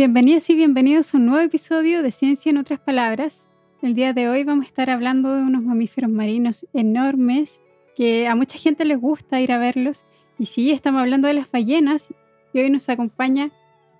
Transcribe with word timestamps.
Bienvenidas 0.00 0.48
y 0.48 0.54
bienvenidos 0.54 1.12
a 1.12 1.18
un 1.18 1.26
nuevo 1.26 1.44
episodio 1.44 2.02
de 2.02 2.10
Ciencia 2.10 2.48
en 2.48 2.56
otras 2.56 2.80
palabras. 2.80 3.50
El 3.82 3.94
día 3.94 4.14
de 4.14 4.30
hoy 4.30 4.44
vamos 4.44 4.64
a 4.64 4.68
estar 4.68 4.88
hablando 4.88 5.36
de 5.36 5.42
unos 5.42 5.62
mamíferos 5.62 6.10
marinos 6.10 6.66
enormes 6.72 7.60
que 7.94 8.26
a 8.26 8.34
mucha 8.34 8.56
gente 8.56 8.86
les 8.86 8.98
gusta 8.98 9.42
ir 9.42 9.52
a 9.52 9.58
verlos. 9.58 10.06
Y 10.38 10.46
sí, 10.46 10.70
estamos 10.70 11.02
hablando 11.02 11.28
de 11.28 11.34
las 11.34 11.50
ballenas 11.50 12.08
y 12.54 12.60
hoy 12.60 12.70
nos 12.70 12.88
acompaña 12.88 13.50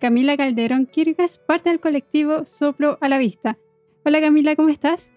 Camila 0.00 0.38
Calderón 0.38 0.86
Kirgas, 0.86 1.36
parte 1.36 1.68
del 1.68 1.80
colectivo 1.80 2.46
Soplo 2.46 2.96
a 3.02 3.08
la 3.10 3.18
Vista. 3.18 3.58
Hola 4.02 4.22
Camila, 4.22 4.56
¿cómo 4.56 4.70
estás? 4.70 5.12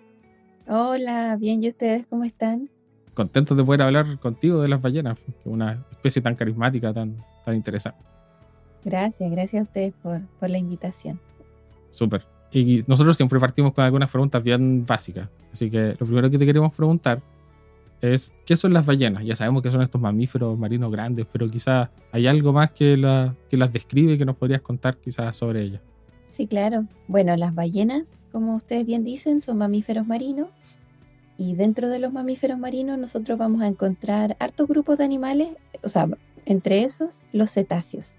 Hola, 0.68 1.38
bien, 1.40 1.64
¿y 1.64 1.70
ustedes 1.70 2.06
cómo 2.08 2.26
están? 2.26 2.70
Contentos 3.14 3.56
de 3.56 3.64
poder 3.64 3.84
hablar 3.84 4.20
contigo 4.20 4.62
de 4.62 4.68
las 4.68 4.81
ballenas, 4.81 5.18
una 5.45 5.86
especie 5.92 6.22
tan 6.22 6.36
carismática, 6.36 6.94
tan, 6.94 7.23
tan 7.45 7.56
interesante. 7.56 8.12
Gracias, 8.86 9.31
gracias 9.31 9.62
a 9.62 9.64
ustedes 9.64 9.94
por, 10.02 10.22
por 10.39 10.50
la 10.50 10.58
invitación. 10.58 11.20
Súper. 11.92 12.26
Y 12.52 12.84
nosotros 12.88 13.17
siempre 13.17 13.39
partimos 13.39 13.73
con 13.73 13.84
algunas 13.84 14.09
preguntas 14.12 14.44
bien 14.44 14.86
básicas. 14.86 15.30
Así 15.52 15.70
que 15.70 15.95
lo 16.00 16.06
primero 16.06 16.30
que 16.30 16.38
te 16.38 16.45
queremos 16.45 16.73
preguntar 16.73 17.22
es, 18.02 18.34
¿qué 18.45 18.58
son 18.58 18.73
las 18.73 18.86
ballenas? 18.86 19.23
Ya 19.23 19.36
sabemos 19.36 19.64
que 19.64 19.72
son 19.72 19.81
estos 19.81 20.02
mamíferos 20.02 20.58
marinos 20.58 20.92
grandes, 20.92 21.26
pero 21.31 21.50
quizás 21.50 21.89
hay 22.11 22.28
algo 22.28 22.52
más 22.52 22.72
que, 22.72 22.98
la, 22.98 23.34
que 23.50 23.58
las 23.58 23.72
describe 23.72 24.17
que 24.17 24.26
nos 24.26 24.36
podrías 24.36 24.61
contar 24.61 24.98
quizás 24.98 25.36
sobre 25.38 25.64
ellas. 25.64 25.81
Sí, 26.31 26.48
claro. 26.48 26.86
Bueno, 27.08 27.36
las 27.38 27.56
ballenas, 27.56 28.17
como 28.31 28.56
ustedes 28.56 28.86
bien 28.86 29.04
dicen, 29.04 29.39
son 29.39 29.58
mamíferos 29.58 30.06
marinos. 30.06 30.50
Y 31.38 31.56
dentro 31.56 31.89
de 31.89 32.00
los 32.00 32.11
mamíferos 32.11 32.59
marinos 32.59 33.00
nosotros 33.00 33.38
vamos 33.38 33.61
a 33.61 33.67
encontrar 33.67 34.36
hartos 34.39 34.67
grupos 34.67 34.98
de 34.98 35.06
animales, 35.06 35.50
o 35.81 35.88
sea, 35.88 36.08
entre 36.45 36.84
esos 36.84 37.22
los 37.31 37.52
cetáceos. 37.52 38.16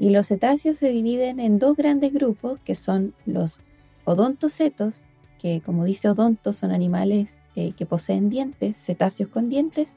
Y 0.00 0.08
los 0.08 0.28
cetáceos 0.28 0.78
se 0.78 0.88
dividen 0.88 1.40
en 1.40 1.58
dos 1.58 1.76
grandes 1.76 2.14
grupos, 2.14 2.58
que 2.64 2.74
son 2.74 3.12
los 3.26 3.60
odontocetos, 4.06 5.04
que 5.38 5.60
como 5.60 5.84
dice 5.84 6.08
odonto 6.08 6.54
son 6.54 6.70
animales 6.70 7.38
eh, 7.54 7.72
que 7.76 7.84
poseen 7.84 8.30
dientes, 8.30 8.78
cetáceos 8.78 9.28
con 9.28 9.50
dientes, 9.50 9.90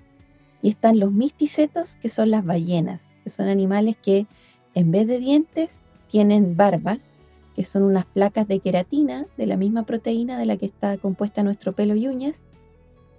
y 0.61 0.67
están 0.67 0.99
los 0.99 1.13
misticetos, 1.13 1.95
que 1.95 2.09
son 2.09 2.31
las 2.31 2.43
ballenas, 2.43 2.99
que 3.23 3.29
son 3.29 3.47
animales 3.47 3.95
que 3.95 4.27
en 4.75 4.91
vez 4.91 5.07
de 5.07 5.19
dientes 5.19 5.79
tienen 6.11 6.57
barbas, 6.57 7.07
que 7.55 7.63
son 7.63 7.83
unas 7.83 8.05
placas 8.05 8.45
de 8.49 8.59
queratina 8.59 9.25
de 9.37 9.47
la 9.47 9.55
misma 9.55 9.83
proteína 9.83 10.37
de 10.37 10.45
la 10.45 10.57
que 10.57 10.65
está 10.65 10.97
compuesta 10.97 11.43
nuestro 11.43 11.71
pelo 11.71 11.95
y 11.95 12.09
uñas, 12.09 12.43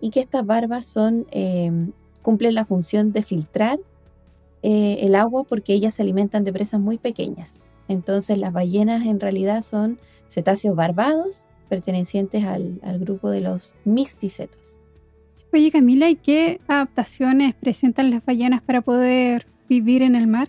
y 0.02 0.10
que 0.10 0.20
estas 0.20 0.44
barbas 0.44 0.84
son, 0.84 1.26
eh, 1.30 1.72
cumplen 2.20 2.52
la 2.52 2.66
función 2.66 3.12
de 3.12 3.22
filtrar 3.22 3.78
eh, 4.66 5.04
el 5.04 5.14
agua 5.14 5.44
porque 5.44 5.74
ellas 5.74 5.92
se 5.92 6.00
alimentan 6.00 6.42
de 6.42 6.50
presas 6.50 6.80
muy 6.80 6.96
pequeñas. 6.96 7.60
Entonces 7.86 8.38
las 8.38 8.50
ballenas 8.50 9.04
en 9.04 9.20
realidad 9.20 9.60
son 9.60 9.98
cetáceos 10.30 10.74
barbados 10.74 11.44
pertenecientes 11.68 12.44
al, 12.44 12.80
grupo 12.98 13.28
de 13.28 13.42
los 13.42 13.74
misticetos. 13.84 14.78
Oye 15.52 15.70
Camila, 15.70 16.08
¿y 16.08 16.16
qué 16.16 16.62
adaptaciones 16.66 17.54
presentan 17.54 18.10
las 18.10 18.24
ballenas 18.24 18.62
para 18.62 18.80
poder 18.80 19.46
vivir 19.68 20.00
en 20.00 20.16
el 20.16 20.26
mar? 20.26 20.48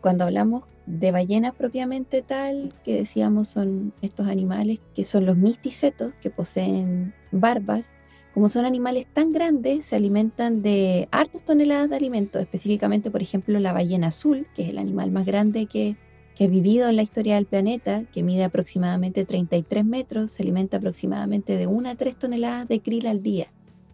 Cuando 0.00 0.24
hablamos 0.24 0.64
de 0.86 1.12
ballenas 1.12 1.54
propiamente 1.54 2.22
tal, 2.22 2.74
que 2.84 2.96
decíamos 2.96 3.46
son 3.46 3.92
estos 4.02 4.26
animales 4.26 4.80
que 4.96 5.04
son 5.04 5.26
los 5.26 5.36
misticetos, 5.36 6.12
que 6.20 6.30
poseen 6.30 7.14
barbas, 7.30 7.92
como 8.38 8.48
son 8.48 8.66
animales 8.66 9.08
tan 9.12 9.32
grandes, 9.32 9.86
se 9.86 9.96
alimentan 9.96 10.62
de 10.62 11.08
hartas 11.10 11.42
toneladas 11.42 11.90
de 11.90 11.96
alimentos, 11.96 12.40
específicamente, 12.40 13.10
por 13.10 13.20
ejemplo, 13.20 13.58
la 13.58 13.72
ballena 13.72 14.06
azul, 14.06 14.46
que 14.54 14.62
es 14.62 14.68
el 14.68 14.78
animal 14.78 15.10
más 15.10 15.26
grande 15.26 15.66
que, 15.66 15.96
ha 16.38 16.46
vivido 16.46 16.88
en 16.88 16.94
la 16.94 17.02
historia 17.02 17.34
del 17.34 17.46
planeta, 17.46 18.04
que 18.14 18.22
mide 18.22 18.44
aproximadamente 18.44 19.24
33 19.24 19.84
metros, 19.84 20.30
se 20.30 20.44
alimenta 20.44 20.76
aproximadamente 20.76 21.56
de 21.56 21.66
1 21.66 21.88
a 21.88 21.94
3 21.96 22.14
toneladas 22.14 22.68
de 22.68 22.78
krill 22.78 23.08
al 23.08 23.24
día. 23.24 23.48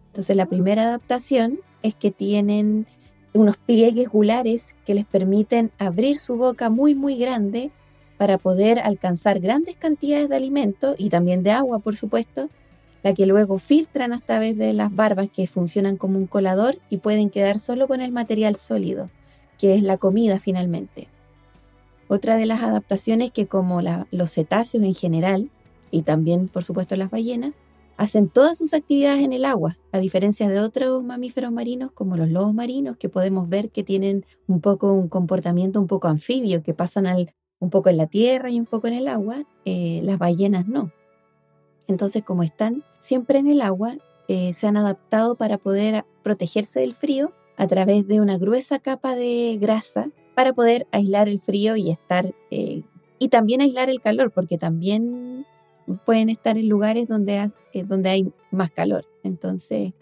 Entonces, 0.09 0.35
la 0.35 0.45
primera 0.45 0.83
adaptación 0.83 1.57
es 1.81 1.95
que 1.95 2.11
tienen 2.11 2.85
unos 3.33 3.57
pliegues 3.57 4.09
gulares 4.09 4.75
que 4.85 4.93
les 4.93 5.05
permiten 5.05 5.71
abrir 5.79 6.19
su 6.19 6.35
boca 6.35 6.69
muy, 6.69 6.93
muy 6.93 7.17
grande 7.17 7.71
para 8.17 8.37
poder 8.37 8.77
alcanzar 8.77 9.39
grandes 9.39 9.75
cantidades 9.75 10.29
de 10.29 10.35
alimento 10.35 10.93
y 10.99 11.09
también 11.09 11.41
de 11.41 11.49
agua, 11.49 11.79
por 11.79 11.95
supuesto, 11.95 12.51
la 13.05 13.13
que 13.13 13.27
luego 13.27 13.59
filtran 13.59 14.13
a 14.13 14.19
través 14.19 14.57
de 14.57 14.73
las 14.73 14.93
barbas 14.95 15.27
que 15.31 15.45
funcionan 15.45 15.95
como 15.95 16.17
un 16.17 16.25
colador 16.25 16.79
y 16.89 16.97
pueden 16.97 17.29
quedar 17.29 17.59
solo 17.59 17.87
con 17.87 18.01
el 18.01 18.11
material 18.11 18.55
sólido, 18.55 19.11
que 19.59 19.75
es 19.75 19.83
la 19.83 19.97
comida 19.97 20.39
finalmente. 20.39 21.07
Otra 22.07 22.35
de 22.35 22.47
las 22.47 22.63
adaptaciones 22.63 23.31
que 23.31 23.45
como 23.45 23.83
los 24.09 24.31
cetáceos 24.31 24.83
en 24.83 24.95
general, 24.95 25.51
y 25.91 26.01
también 26.01 26.47
por 26.47 26.63
supuesto 26.63 26.95
las 26.95 27.11
ballenas, 27.11 27.53
hacen 27.95 28.27
todas 28.27 28.57
sus 28.57 28.73
actividades 28.73 29.23
en 29.23 29.33
el 29.33 29.45
agua, 29.45 29.77
a 29.91 29.99
diferencia 29.99 30.49
de 30.49 30.59
otros 30.59 31.03
mamíferos 31.03 31.51
marinos 31.51 31.91
como 31.91 32.17
los 32.17 32.31
lobos 32.31 32.55
marinos, 32.55 32.97
que 32.97 33.07
podemos 33.07 33.47
ver 33.47 33.69
que 33.69 33.83
tienen 33.83 34.25
un 34.47 34.61
poco 34.61 34.91
un 34.91 35.09
comportamiento 35.09 35.79
un 35.79 35.85
poco 35.85 36.07
anfibio, 36.07 36.63
que 36.63 36.73
pasan 36.73 37.05
un 37.59 37.69
poco 37.69 37.89
en 37.89 37.97
la 37.97 38.07
tierra 38.07 38.49
y 38.49 38.59
un 38.59 38.65
poco 38.65 38.87
en 38.87 38.95
el 38.95 39.07
agua, 39.07 39.43
eh, 39.63 40.01
las 40.03 40.17
ballenas 40.17 40.67
no. 40.67 40.91
Entonces, 41.87 42.23
como 42.23 42.41
están 42.41 42.83
siempre 43.05 43.39
en 43.39 43.47
el 43.47 43.61
agua, 43.61 43.95
eh, 44.27 44.53
se 44.53 44.67
han 44.67 44.77
adaptado 44.77 45.35
para 45.35 45.57
poder 45.57 46.03
protegerse 46.23 46.79
del 46.79 46.95
frío 46.95 47.31
a 47.57 47.67
través 47.67 48.07
de 48.07 48.19
una 48.19 48.37
gruesa 48.37 48.79
capa 48.79 49.15
de 49.15 49.57
grasa 49.61 50.09
para 50.33 50.53
poder 50.53 50.87
aislar 50.91 51.29
el 51.29 51.39
frío 51.39 51.75
y 51.75 51.91
estar 51.91 52.33
eh, 52.51 52.81
y 53.19 53.29
también 53.29 53.61
aislar 53.61 53.89
el 53.89 54.01
calor, 54.01 54.31
porque 54.31 54.57
también 54.57 55.45
pueden 56.05 56.29
estar 56.29 56.57
en 56.57 56.67
lugares 56.67 57.07
donde, 57.07 57.51
eh, 57.73 57.83
donde 57.83 58.09
hay 58.09 58.33
más 58.51 58.71
calor. 58.71 59.05
Entonces, 59.23 59.93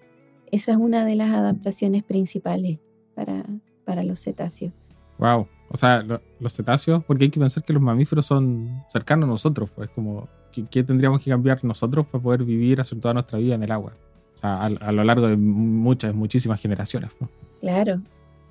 esa 0.51 0.71
es 0.71 0.77
una 0.77 1.05
de 1.05 1.15
las 1.15 1.29
adaptaciones 1.29 2.03
principales 2.03 2.79
para, 3.13 3.45
para 3.85 4.03
los 4.03 4.19
cetáceos. 4.21 4.73
Wow, 5.19 5.47
o 5.73 5.77
sea, 5.77 6.05
los 6.39 6.53
cetáceos, 6.53 7.03
porque 7.03 7.23
hay 7.23 7.31
que 7.31 7.39
pensar 7.39 7.63
que 7.63 7.73
los 7.73 7.81
mamíferos 7.81 8.27
son 8.27 8.83
cercanos 8.89 9.27
a 9.27 9.31
nosotros, 9.31 9.71
pues 9.75 9.89
como 9.89 10.29
¿qué, 10.69 10.83
tendríamos 10.83 11.19
que 11.21 11.31
cambiar 11.31 11.63
nosotros 11.65 12.05
para 12.05 12.23
poder 12.23 12.43
vivir, 12.43 12.79
hacer 12.79 12.99
toda 12.99 13.15
nuestra 13.15 13.39
vida 13.39 13.55
en 13.55 13.63
el 13.63 13.71
agua? 13.71 13.93
O 14.35 14.37
sea, 14.37 14.65
a, 14.65 14.91
lo 14.91 15.03
largo 15.03 15.27
de 15.27 15.35
muchas, 15.35 16.13
muchísimas 16.13 16.61
generaciones. 16.61 17.09
Claro, 17.59 18.01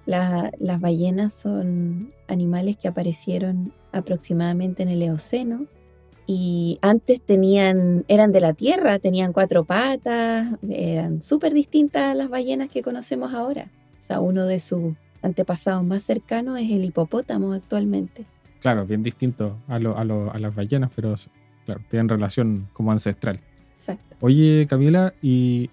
las 0.04 0.80
ballenas 0.80 1.32
son 1.32 2.12
animales 2.26 2.76
que 2.76 2.88
aparecieron 2.88 3.72
aproximadamente 3.92 4.82
en 4.82 4.88
el 4.88 5.02
Eoceno 5.02 5.66
y 6.26 6.80
antes 6.82 7.20
tenían, 7.20 8.04
eran 8.08 8.32
de 8.32 8.40
la 8.40 8.52
tierra, 8.52 8.98
tenían 8.98 9.32
cuatro 9.32 9.64
patas, 9.64 10.48
eran 10.68 11.22
súper 11.22 11.52
distintas 11.52 12.02
a 12.02 12.14
las 12.14 12.28
ballenas 12.28 12.68
que 12.68 12.82
conocemos 12.82 13.32
ahora. 13.32 13.70
O 14.00 14.02
sea, 14.04 14.18
uno 14.18 14.46
de 14.46 14.58
sus 14.58 14.94
antepasados 15.22 15.84
más 15.84 16.02
cercanos 16.02 16.58
es 16.58 16.70
el 16.70 16.84
hipopótamo 16.84 17.52
actualmente. 17.52 18.24
Claro, 18.60 18.86
bien 18.86 19.02
distinto 19.02 19.56
a, 19.68 19.76
a 19.76 20.04
las 20.04 20.54
ballenas, 20.54 20.90
pero 20.94 21.14
claro, 21.64 21.80
tienen 21.88 22.08
relación 22.08 22.68
como 22.72 22.92
ancestral. 22.92 23.40
Exacto. 23.76 24.16
Oye, 24.20 24.66
Camila, 24.68 25.14
y 25.20 25.70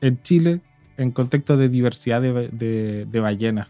en 0.00 0.22
Chile, 0.22 0.60
en 0.96 1.10
contexto 1.10 1.56
de 1.56 1.68
diversidad 1.68 2.22
de, 2.22 3.20
ballenas, 3.20 3.68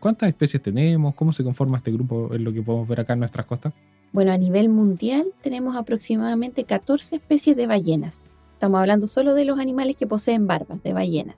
¿cuántas 0.00 0.28
especies 0.28 0.62
tenemos? 0.62 1.14
¿Cómo 1.14 1.32
se 1.32 1.44
conforma 1.44 1.78
este 1.78 1.92
grupo 1.92 2.34
en 2.34 2.44
lo 2.44 2.52
que 2.52 2.62
podemos 2.62 2.88
ver 2.88 3.00
acá 3.00 3.14
en 3.14 3.20
nuestras 3.20 3.46
costas? 3.46 3.72
Bueno, 4.12 4.32
a 4.32 4.38
nivel 4.38 4.68
mundial 4.68 5.26
tenemos 5.42 5.76
aproximadamente 5.76 6.64
14 6.64 7.16
especies 7.16 7.56
de 7.56 7.66
ballenas. 7.66 8.18
Estamos 8.54 8.80
hablando 8.80 9.06
solo 9.06 9.34
de 9.34 9.44
los 9.44 9.58
animales 9.58 9.96
que 9.96 10.06
poseen 10.06 10.46
barbas 10.46 10.82
de 10.82 10.92
ballenas, 10.92 11.36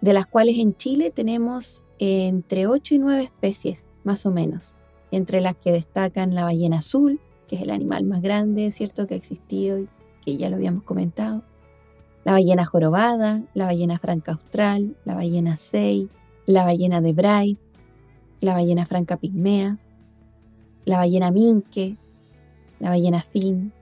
de 0.00 0.12
las 0.12 0.26
cuales 0.26 0.56
en 0.58 0.76
Chile 0.76 1.10
tenemos 1.10 1.82
entre 2.00 2.66
8 2.66 2.94
y 2.94 2.98
9 2.98 3.22
especies, 3.24 3.84
más 4.04 4.24
o 4.24 4.30
menos, 4.30 4.74
entre 5.10 5.42
las 5.42 5.54
que 5.54 5.70
destacan 5.70 6.34
la 6.34 6.44
ballena 6.44 6.78
azul, 6.78 7.20
que 7.46 7.56
es 7.56 7.62
el 7.62 7.70
animal 7.70 8.04
más 8.04 8.22
grande, 8.22 8.72
¿cierto?, 8.72 9.06
que 9.06 9.14
ha 9.14 9.18
existido 9.18 9.78
y 9.78 9.88
que 10.24 10.38
ya 10.38 10.48
lo 10.48 10.56
habíamos 10.56 10.82
comentado. 10.84 11.42
La 12.24 12.32
ballena 12.32 12.64
jorobada, 12.64 13.42
la 13.52 13.66
ballena 13.66 13.98
franca 13.98 14.32
austral, 14.32 14.96
la 15.04 15.14
ballena 15.14 15.56
sei, 15.56 16.08
la 16.46 16.64
ballena 16.64 17.02
de 17.02 17.12
Bright, 17.12 17.58
la 18.40 18.54
ballena 18.54 18.86
franca 18.86 19.18
pigmea, 19.18 19.76
la 20.86 20.98
ballena 20.98 21.30
minke, 21.30 21.98
la 22.78 22.88
ballena 22.88 23.20
fin. 23.22 23.72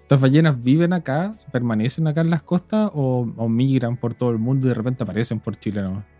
¿Estas 0.00 0.20
ballenas 0.20 0.62
viven 0.62 0.94
acá, 0.94 1.34
permanecen 1.52 2.06
acá 2.06 2.22
en 2.22 2.30
las 2.30 2.42
costas 2.42 2.90
o, 2.94 3.28
o 3.36 3.48
migran 3.48 3.98
por 3.98 4.14
todo 4.14 4.30
el 4.30 4.38
mundo 4.38 4.66
y 4.66 4.70
de 4.70 4.74
repente 4.74 5.02
aparecen 5.02 5.38
por 5.38 5.56
Chile 5.56 5.82
nomás? 5.82 6.15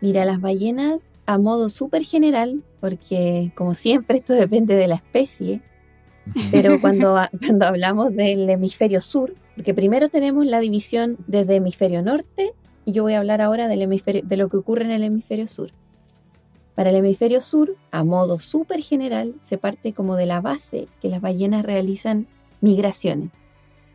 Mira, 0.00 0.24
las 0.24 0.40
ballenas 0.40 1.02
a 1.26 1.38
modo 1.38 1.68
súper 1.68 2.02
general, 2.02 2.62
porque 2.80 3.52
como 3.54 3.74
siempre 3.74 4.18
esto 4.18 4.32
depende 4.32 4.74
de 4.74 4.88
la 4.88 4.96
especie, 4.96 5.60
pero 6.50 6.80
cuando, 6.80 7.16
cuando 7.44 7.66
hablamos 7.66 8.14
del 8.14 8.48
hemisferio 8.48 9.00
sur, 9.00 9.34
porque 9.54 9.74
primero 9.74 10.08
tenemos 10.08 10.46
la 10.46 10.60
división 10.60 11.16
desde 11.26 11.56
hemisferio 11.56 12.02
norte 12.02 12.52
y 12.84 12.92
yo 12.92 13.02
voy 13.02 13.12
a 13.12 13.18
hablar 13.18 13.40
ahora 13.40 13.68
del 13.68 13.82
hemisferio, 13.82 14.22
de 14.24 14.36
lo 14.36 14.48
que 14.48 14.56
ocurre 14.56 14.84
en 14.84 14.90
el 14.90 15.04
hemisferio 15.04 15.46
sur. 15.46 15.70
Para 16.74 16.90
el 16.90 16.96
hemisferio 16.96 17.42
sur, 17.42 17.76
a 17.90 18.04
modo 18.04 18.38
súper 18.38 18.80
general, 18.80 19.34
se 19.42 19.58
parte 19.58 19.92
como 19.92 20.16
de 20.16 20.26
la 20.26 20.40
base 20.40 20.88
que 21.02 21.10
las 21.10 21.20
ballenas 21.20 21.64
realizan 21.64 22.26
migraciones. 22.60 23.30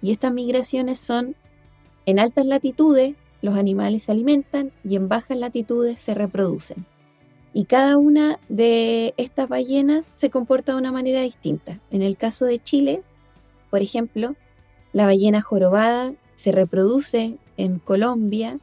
Y 0.01 0.11
estas 0.11 0.31
migraciones 0.31 0.99
son 0.99 1.35
en 2.05 2.19
altas 2.19 2.45
latitudes, 2.45 3.15
los 3.45 3.55
animales 3.55 4.03
se 4.03 4.11
alimentan 4.11 4.71
y 4.83 4.97
en 4.97 5.07
bajas 5.07 5.37
latitudes 5.37 5.99
se 5.99 6.13
reproducen. 6.13 6.85
Y 7.53 7.65
cada 7.65 7.97
una 7.97 8.39
de 8.49 9.13
estas 9.15 9.47
ballenas 9.47 10.05
se 10.17 10.29
comporta 10.29 10.73
de 10.73 10.79
una 10.79 10.91
manera 10.91 11.21
distinta. 11.21 11.79
En 11.89 12.01
el 12.01 12.17
caso 12.17 12.45
de 12.45 12.61
Chile, 12.61 13.03
por 13.69 13.81
ejemplo, 13.81 14.35
la 14.91 15.05
ballena 15.05 15.41
jorobada 15.41 16.13
se 16.35 16.51
reproduce 16.51 17.37
en 17.55 17.79
Colombia 17.79 18.59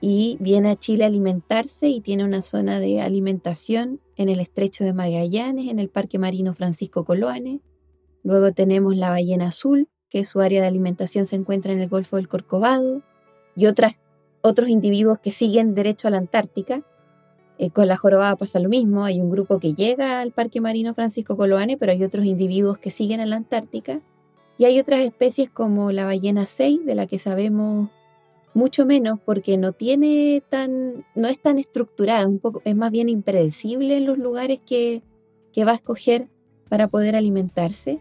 y 0.00 0.36
viene 0.38 0.70
a 0.70 0.76
Chile 0.76 1.04
a 1.04 1.08
alimentarse 1.08 1.88
y 1.88 2.00
tiene 2.00 2.24
una 2.24 2.42
zona 2.42 2.78
de 2.78 3.00
alimentación 3.00 4.00
en 4.16 4.28
el 4.28 4.38
estrecho 4.38 4.84
de 4.84 4.92
Magallanes, 4.92 5.68
en 5.68 5.78
el 5.78 5.88
Parque 5.88 6.18
Marino 6.18 6.54
Francisco 6.54 7.04
Coloane. 7.04 7.60
Luego 8.22 8.52
tenemos 8.52 8.96
la 8.96 9.10
ballena 9.10 9.48
azul, 9.48 9.88
que 10.08 10.24
su 10.24 10.40
área 10.40 10.60
de 10.60 10.68
alimentación 10.68 11.26
se 11.26 11.36
encuentra 11.36 11.72
en 11.72 11.80
el 11.80 11.88
Golfo 11.88 12.16
del 12.16 12.28
Corcovado, 12.28 13.02
y 13.56 13.66
otras, 13.66 13.96
otros 14.42 14.68
individuos 14.68 15.18
que 15.18 15.30
siguen 15.30 15.74
derecho 15.74 16.08
a 16.08 16.10
la 16.10 16.18
Antártica. 16.18 16.82
Eh, 17.58 17.70
con 17.70 17.88
la 17.88 17.96
jorobada 17.96 18.36
pasa 18.36 18.58
lo 18.58 18.68
mismo, 18.68 19.04
hay 19.04 19.20
un 19.20 19.30
grupo 19.30 19.58
que 19.58 19.74
llega 19.74 20.20
al 20.20 20.32
Parque 20.32 20.60
Marino 20.60 20.94
Francisco 20.94 21.36
Coloane, 21.36 21.76
pero 21.76 21.92
hay 21.92 22.02
otros 22.02 22.24
individuos 22.24 22.78
que 22.78 22.90
siguen 22.90 23.20
a 23.20 23.26
la 23.26 23.36
Antártica. 23.36 24.00
Y 24.56 24.64
hay 24.64 24.78
otras 24.78 25.04
especies 25.04 25.50
como 25.50 25.92
la 25.92 26.04
ballena 26.04 26.46
6, 26.46 26.84
de 26.84 26.94
la 26.94 27.06
que 27.06 27.18
sabemos 27.18 27.88
mucho 28.54 28.84
menos 28.84 29.18
porque 29.24 29.56
no 29.56 29.72
tiene 29.72 30.42
tan, 30.48 31.04
no 31.14 31.28
es 31.28 31.40
tan 31.40 31.58
estructurada, 31.58 32.26
un 32.26 32.38
poco, 32.38 32.62
es 32.64 32.74
más 32.74 32.90
bien 32.90 33.08
impredecible 33.08 33.96
en 33.96 34.06
los 34.06 34.18
lugares 34.18 34.58
que, 34.66 35.02
que 35.52 35.64
va 35.64 35.72
a 35.72 35.76
escoger 35.76 36.28
para 36.68 36.88
poder 36.88 37.16
alimentarse. 37.16 38.00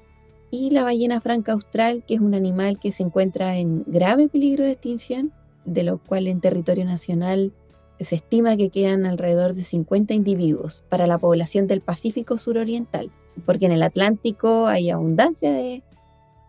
Y 0.52 0.72
la 0.72 0.84
ballena 0.84 1.22
franca 1.22 1.52
austral, 1.52 2.04
que 2.08 2.16
es 2.16 2.22
un 2.22 2.34
animal 2.34 2.80
que 2.80 2.92
se 2.92 3.04
encuentra 3.04 3.58
en 3.58 3.84
grave 3.86 4.30
peligro 4.30 4.64
de 4.64 4.72
extinción, 4.72 5.32
de 5.66 5.84
lo 5.84 5.98
cual 5.98 6.28
en 6.28 6.42
territorio 6.42 6.86
nacional 6.86 7.52
se 8.00 8.16
estima 8.16 8.56
que 8.56 8.70
quedan 8.70 9.06
alrededor 9.06 9.54
de 9.54 9.64
50 9.64 10.14
individuos 10.14 10.84
para 10.90 11.08
la 11.08 11.18
población 11.18 11.68
del 11.68 11.82
Pacífico 11.82 12.38
suroriental, 12.38 13.12
porque 13.46 13.66
en 13.66 13.74
el 13.74 13.84
Atlántico 13.84 14.68
hay 14.68 14.90
abundancia 14.90 15.52
de, 15.52 15.84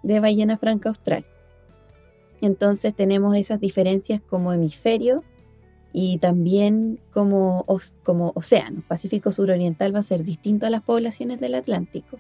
de 0.03 0.21
ballena 0.21 0.59
franca 0.59 0.89
austral. 0.91 1.25
Entonces 2.41 2.95
tenemos 2.95 3.37
esas 3.37 3.61
diferencias 3.61 4.23
como 4.23 4.53
hemisferio 4.53 5.25
y 5.93 6.19
también 6.19 7.01
como, 7.13 7.67
como 8.05 8.33
océano. 8.35 8.83
Pacífico 8.87 9.33
suroriental 9.33 9.95
va 9.95 9.99
a 9.99 10.05
ser 10.05 10.25
distinto 10.25 10.67
a 10.67 10.71
las 10.71 10.83
poblaciones 10.83 11.41
del 11.41 11.55
Atlántico. 11.55 12.19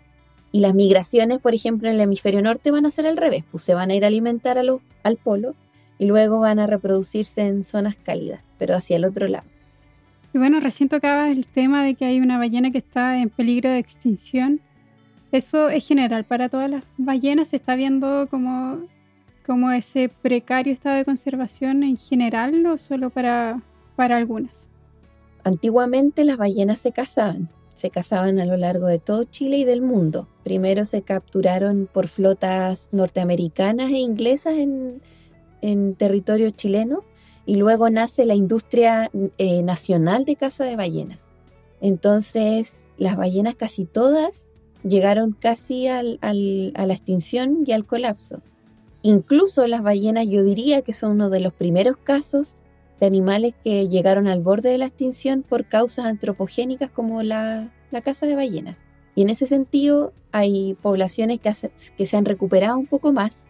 Y 0.52 0.60
las 0.60 0.74
migraciones, 0.74 1.40
por 1.40 1.54
ejemplo, 1.54 1.88
en 1.88 1.94
el 1.94 2.00
hemisferio 2.00 2.42
norte 2.42 2.72
van 2.72 2.84
a 2.84 2.90
ser 2.90 3.06
al 3.06 3.16
revés, 3.16 3.44
pues 3.52 3.62
se 3.62 3.74
van 3.74 3.90
a 3.90 3.94
ir 3.94 4.04
a 4.04 4.08
alimentar 4.08 4.58
al 4.58 5.16
polo 5.16 5.54
y 6.00 6.06
luego 6.06 6.40
van 6.40 6.58
a 6.58 6.66
reproducirse 6.66 7.42
en 7.42 7.62
zonas 7.62 7.94
cálidas, 7.94 8.40
pero 8.58 8.74
hacia 8.74 8.96
el 8.96 9.04
otro 9.04 9.28
lado. 9.28 9.44
Y 10.32 10.38
bueno, 10.38 10.58
recién 10.58 10.88
tocaba 10.88 11.30
el 11.30 11.46
tema 11.46 11.84
de 11.84 11.94
que 11.94 12.06
hay 12.06 12.20
una 12.20 12.38
ballena 12.38 12.70
que 12.70 12.78
está 12.78 13.18
en 13.18 13.28
peligro 13.28 13.68
de 13.68 13.78
extinción. 13.78 14.60
¿Eso 15.30 15.68
es 15.68 15.86
general 15.86 16.24
para 16.24 16.48
todas 16.48 16.70
las 16.70 16.84
ballenas? 16.96 17.48
¿Se 17.48 17.56
está 17.56 17.74
viendo 17.74 18.26
como 18.30 18.88
como 19.44 19.70
ese 19.72 20.08
precario 20.08 20.72
estado 20.72 20.96
de 20.96 21.04
conservación 21.04 21.82
en 21.82 21.98
general 21.98 22.64
o 22.66 22.78
solo 22.78 23.10
para, 23.10 23.60
para 23.94 24.16
algunas? 24.16 24.70
Antiguamente 25.44 26.24
las 26.24 26.38
ballenas 26.38 26.78
se 26.78 26.92
cazaban, 26.92 27.50
se 27.76 27.90
cazaban 27.90 28.38
a 28.38 28.46
lo 28.46 28.56
largo 28.56 28.86
de 28.86 29.00
todo 29.00 29.24
Chile 29.24 29.58
y 29.58 29.64
del 29.64 29.82
mundo. 29.82 30.28
Primero 30.44 30.86
se 30.86 31.02
capturaron 31.02 31.88
por 31.92 32.08
flotas 32.08 32.88
norteamericanas 32.92 33.90
e 33.90 33.98
inglesas 33.98 34.54
en, 34.56 35.02
territorio 35.96 36.50
chileno 36.50 37.04
y 37.46 37.56
luego 37.56 37.90
nace 37.90 38.24
la 38.26 38.34
industria 38.34 39.10
eh, 39.38 39.62
nacional 39.62 40.24
de 40.24 40.36
caza 40.36 40.64
de 40.64 40.76
ballenas. 40.76 41.18
Entonces 41.80 42.74
las 42.98 43.16
ballenas 43.16 43.56
casi 43.56 43.86
todas 43.86 44.46
llegaron 44.82 45.32
casi 45.32 45.88
a 45.88 46.02
la 46.02 46.92
extinción 46.94 47.64
y 47.66 47.72
al 47.72 47.86
colapso. 47.86 48.42
Incluso 49.02 49.66
las 49.66 49.82
ballenas 49.82 50.28
yo 50.28 50.42
diría 50.44 50.82
que 50.82 50.92
son 50.92 51.12
uno 51.12 51.30
de 51.30 51.40
los 51.40 51.52
primeros 51.54 51.96
casos 51.96 52.54
de 53.00 53.06
animales 53.06 53.54
que 53.64 53.88
llegaron 53.88 54.28
al 54.28 54.40
borde 54.40 54.68
de 54.68 54.78
la 54.78 54.86
extinción 54.86 55.42
por 55.42 55.64
causas 55.64 56.04
antropogénicas 56.04 56.90
como 56.90 57.22
la, 57.22 57.72
caza 58.04 58.26
de 58.26 58.36
ballenas. 58.36 58.76
Y 59.14 59.22
en 59.22 59.30
ese 59.30 59.46
sentido 59.46 60.12
hay 60.32 60.74
poblaciones 60.82 61.40
que 61.40 62.06
se 62.06 62.16
han 62.16 62.26
recuperado 62.26 62.78
un 62.78 62.86
poco 62.86 63.12
más 63.12 63.46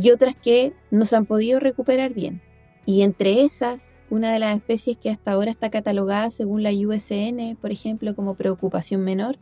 y 0.00 0.12
otras 0.12 0.36
que 0.36 0.72
no 0.92 1.04
se 1.04 1.16
han 1.16 1.26
podido 1.26 1.58
recuperar 1.58 2.14
bien. 2.14 2.40
Y 2.86 3.02
entre 3.02 3.42
esas, 3.42 3.80
una 4.10 4.32
de 4.32 4.38
las 4.38 4.56
especies 4.56 4.96
que 4.96 5.10
hasta 5.10 5.32
ahora 5.32 5.50
está 5.50 5.70
catalogada 5.70 6.30
según 6.30 6.62
la 6.62 6.70
USN, 6.70 7.56
por 7.60 7.72
ejemplo, 7.72 8.14
como 8.14 8.34
preocupación 8.34 9.02
menor, 9.02 9.38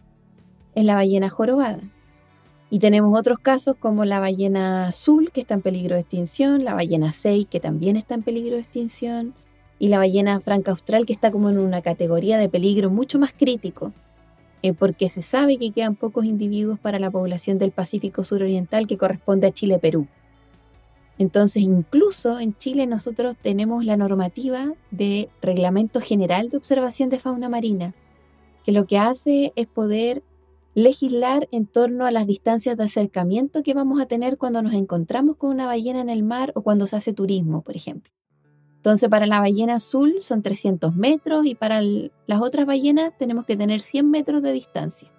es 0.75 0.85
la 0.85 0.95
ballena 0.95 1.29
jorobada. 1.29 1.81
Y 2.71 2.79
tenemos 2.79 3.17
otros 3.17 3.39
casos 3.39 3.77
como 3.79 4.05
la 4.07 4.19
ballena 4.19 4.89
azul, 4.89 5.31
que 5.31 5.43
está 5.43 5.55
en 5.55 5.63
peligro 5.63 5.95
de 5.95 6.01
extinción, 6.01 6.65
la 6.65 6.75
ballena 6.75 7.13
6, 7.13 7.47
que 7.49 7.61
también 7.61 7.97
está 7.97 8.15
en 8.15 8.23
peligro 8.23 8.57
de 8.57 8.63
extinción, 8.63 9.35
y 9.79 9.89
la 9.89 9.99
ballena 9.99 10.41
franca 10.41 10.71
austral, 10.71 11.05
que 11.05 11.13
está 11.13 11.31
como 11.31 11.51
en 11.51 11.59
una 11.59 11.83
categoría 11.83 12.39
de 12.39 12.49
peligro 12.49 12.91
mucho 12.91 13.19
más 13.19 13.33
crítico, 13.33 13.93
eh, 14.63 14.73
porque 14.73 15.11
se 15.11 15.21
sabe 15.21 15.59
que 15.59 15.71
quedan 15.71 15.97
pocos 15.97 16.25
individuos 16.25 16.79
para 16.81 16.99
la 16.99 17.11
población 17.11 17.59
del 17.59 17.73
Pacífico 17.73 18.25
suroriental 18.25 18.87
que 18.87 18.97
corresponde 18.97 19.47
a 19.47 19.53
Chile-Perú. 19.53 20.09
Entonces, 21.19 21.63
incluso 21.63 22.39
en 22.39 22.57
Chile 22.59 22.87
nosotros 22.87 23.37
tenemos 23.41 23.85
la 23.85 23.97
normativa 23.97 24.75
de 24.91 25.31
Reglamento 25.41 26.01
General 26.01 26.51
de 26.51 26.59
Observación 26.59 27.09
de 27.09 27.19
Fauna 27.19 27.49
Marina, 27.49 27.95
que 28.65 28.73
lo 28.73 28.87
que 28.87 28.99
hace 28.99 29.53
es 29.57 29.67
poder 29.67 30.23
legislar 30.75 31.49
en 31.53 31.67
torno 31.67 32.05
a 32.05 32.11
las 32.11 32.27
distancias 32.27 32.77
de 32.77 32.85
acercamiento 32.85 33.63
que 33.63 33.73
vamos 33.73 33.99
a 33.99 34.07
tener 34.07 34.37
cuando 34.37 34.61
nos 34.61 34.75
encontramos 34.75 35.37
con 35.37 35.51
una 35.51 35.65
ballena 35.65 36.03
en 36.03 36.11
el 36.11 36.23
mar 36.23 36.53
o 36.55 36.61
cuando 36.61 36.87
se 36.87 36.97
hace 36.97 37.15
turismo, 37.15 37.63
por 37.63 37.77
ejemplo. 37.77 38.13
Entonces, 38.77 39.09
para 39.09 39.27
la 39.27 39.41
ballena 39.41 39.77
azul 39.77 40.17
son 40.21 40.43
300 40.43 40.95
metros 40.95 41.47
y 41.47 41.55
para 41.55 41.81
las 41.81 42.43
otras 42.43 42.67
ballenas 42.67 43.17
tenemos 43.17 43.47
que 43.47 43.57
tener 43.57 43.81
100 43.81 44.11
metros 44.11 44.43
de 44.43 44.53
distancia. 44.53 45.11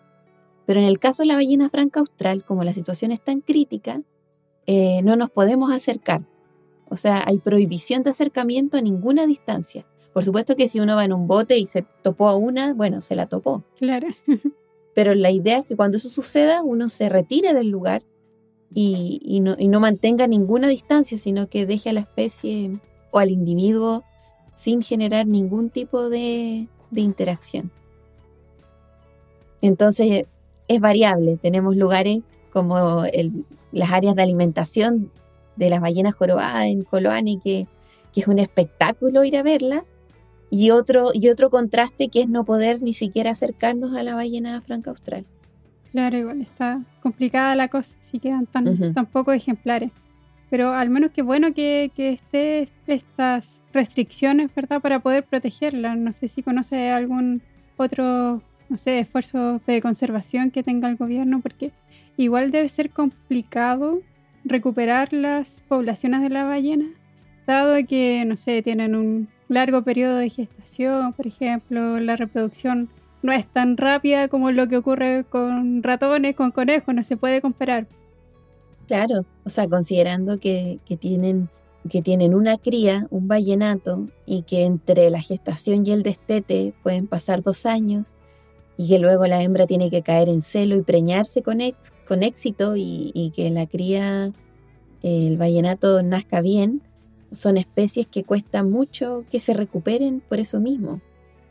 Pero 0.68 0.80
en 0.80 0.86
el 0.86 1.00
caso 1.00 1.24
de 1.24 1.28
la 1.28 1.36
ballena 1.36 1.70
franca 1.70 2.02
austral, 2.02 2.44
como 2.46 2.64
la 2.64 2.74
situación 2.74 3.12
es 3.12 3.22
tan 3.22 3.42
crítica, 3.42 4.04
eh, 4.68 5.02
no 5.02 5.16
nos 5.16 5.32
podemos 5.32 5.72
acercar. 5.72 6.22
O 6.90 6.98
sea, 6.98 7.24
hay 7.26 7.40
prohibición 7.40 8.04
de 8.04 8.12
acercamiento 8.12 8.78
a 8.78 8.82
ninguna 8.82 9.26
distancia. 9.26 9.86
Por 10.14 10.24
supuesto 10.24 10.56
que 10.56 10.68
si 10.68 10.80
uno 10.80 10.96
va 10.96 11.06
en 11.06 11.14
un 11.14 11.28
bote 11.28 11.58
y 11.58 11.66
se 11.66 11.86
topó 12.02 12.28
a 12.28 12.36
una, 12.36 12.74
bueno, 12.74 13.02
se 13.02 13.16
la 13.16 13.28
topó. 13.28 13.64
Claro. 13.78 14.08
Pero 14.96 15.14
la 15.14 15.32
idea 15.32 15.60
es 15.60 15.66
que 15.68 15.76
cuando 15.76 15.98
eso 15.98 16.10
suceda, 16.10 16.64
uno 16.64 16.90
se 16.90 17.08
retire 17.08 17.54
del 17.54 17.70
lugar 17.70 18.04
y, 18.74 19.40
no, 19.42 19.80
mantenga 19.80 20.28
ninguna 20.28 20.68
distancia, 20.68 21.18
sino 21.18 21.48
que 21.48 21.66
deje 21.66 21.92
a 21.92 21.94
la 21.94 22.00
especie 22.02 22.80
o 23.12 23.20
al 23.20 23.30
individuo 23.30 24.04
sin 24.58 24.82
generar 24.82 25.28
ningún 25.28 25.70
tipo 25.70 26.10
de, 26.10 26.68
interacción. 26.96 27.72
Entonces 29.62 30.26
es 30.68 30.82
variable. 30.82 31.38
Tenemos 31.38 31.76
lugares 31.76 32.24
como 32.52 33.04
las 33.72 33.92
áreas 33.92 34.16
de 34.16 34.24
alimentación 34.24 35.12
de 35.56 35.70
las 35.70 35.82
ballenas 35.82 36.16
jorobadas 36.16 36.66
en 36.66 36.84
Coloane, 36.84 37.40
que, 37.44 37.68
que 38.14 38.22
es 38.22 38.28
un 38.28 38.40
espectáculo 38.40 39.24
ir 39.24 39.38
a 39.38 39.44
verlas, 39.44 39.84
y 40.50 40.70
otro, 40.72 41.12
y 41.14 41.30
otro 41.30 41.50
contraste 41.50 42.10
que 42.10 42.22
es 42.22 42.30
no 42.30 42.46
poder 42.46 42.82
ni 42.82 42.94
siquiera 42.94 43.32
acercarnos 43.32 43.96
a 43.96 44.04
la 44.04 44.16
ballena 44.16 44.62
franca 44.62 44.92
austral. 44.92 45.26
Claro, 45.92 46.18
igual 46.18 46.42
está 46.42 46.82
complicada 47.02 47.56
la 47.56 47.68
cosa 47.70 47.98
si 48.00 48.20
quedan 48.20 48.46
tan, 48.46 48.94
pocos 49.12 49.36
ejemplares. 49.36 49.92
Pero 50.50 50.72
al 50.72 50.90
menos 50.90 51.12
que 51.12 51.22
bueno 51.22 51.54
que, 51.54 51.92
que 51.96 52.10
esté 52.10 52.70
estas 52.88 53.60
restricciones, 53.74 54.54
¿verdad? 54.56 54.82
Para 54.82 55.00
poder 55.00 55.24
protegerla. 55.24 55.96
No 55.96 56.14
sé 56.14 56.30
si 56.30 56.42
conoce 56.42 56.90
algún 56.90 57.42
otro, 57.76 58.42
no 58.70 58.78
sé, 58.78 59.00
esfuerzo 59.00 59.60
de 59.68 59.82
conservación 59.82 60.52
que 60.52 60.64
tenga 60.64 60.90
el 60.90 60.96
gobierno, 60.96 61.42
porque 61.42 61.72
igual 62.18 62.52
debe 62.52 62.70
ser 62.70 62.90
complicado 62.90 64.02
recuperar 64.44 65.14
las 65.14 65.62
poblaciones 65.68 66.22
de 66.22 66.30
la 66.30 66.46
ballena, 66.46 66.90
dado 67.46 67.76
que, 67.88 68.24
no 68.26 68.38
sé, 68.38 68.62
tienen 68.62 68.96
un 68.96 69.30
largo 69.48 69.84
periodo 69.84 70.18
de 70.18 70.30
gestación, 70.30 71.14
por 71.14 71.28
ejemplo, 71.28 72.00
la 72.00 72.16
reproducción 72.16 72.90
no 73.22 73.32
es 73.32 73.48
tan 73.48 73.78
rápida 73.78 74.28
como 74.28 74.52
lo 74.52 74.68
que 74.68 74.78
ocurre 74.78 75.26
con 75.30 75.84
ratones, 75.84 76.36
con 76.36 76.52
conejos, 76.52 76.94
no 76.94 77.04
se 77.04 77.18
puede 77.18 77.42
comparar. 77.42 77.88
Claro, 78.88 79.26
o 79.44 79.50
sea, 79.50 79.68
considerando 79.68 80.40
que, 80.40 80.80
tienen, 81.00 81.50
que 81.90 82.02
tienen 82.02 82.34
una 82.34 82.58
cría, 82.58 83.08
un 83.10 83.28
vallenato, 83.28 84.08
y 84.26 84.44
que 84.44 84.64
entre 84.64 85.10
la 85.10 85.22
gestación 85.22 85.86
y 85.86 85.92
el 85.92 86.04
destete 86.04 86.74
pueden 86.84 87.08
pasar 87.08 87.44
dos 87.44 87.66
años, 87.66 88.14
y 88.78 88.88
que 88.88 89.00
luego 89.00 89.26
la 89.28 89.42
hembra 89.42 89.68
tiene 89.68 89.90
que 89.90 90.04
caer 90.04 90.30
en 90.30 90.42
celo 90.42 90.76
y 90.76 90.82
preñarse 90.82 91.42
con, 91.42 91.60
con 92.08 92.24
éxito 92.24 92.76
y, 92.76 93.12
y 93.14 93.32
que 93.32 93.50
la 93.50 93.66
cría, 93.66 94.32
el 95.02 95.38
vallenato 95.38 96.02
nazca 96.04 96.42
bien, 96.42 96.82
son 97.32 97.58
especies 97.58 98.08
que 98.08 98.24
cuesta 98.24 98.64
mucho 98.64 99.26
que 99.32 99.40
se 99.40 99.54
recuperen 99.54 100.22
por 100.22 100.40
eso 100.40 100.60
mismo. 100.60 101.02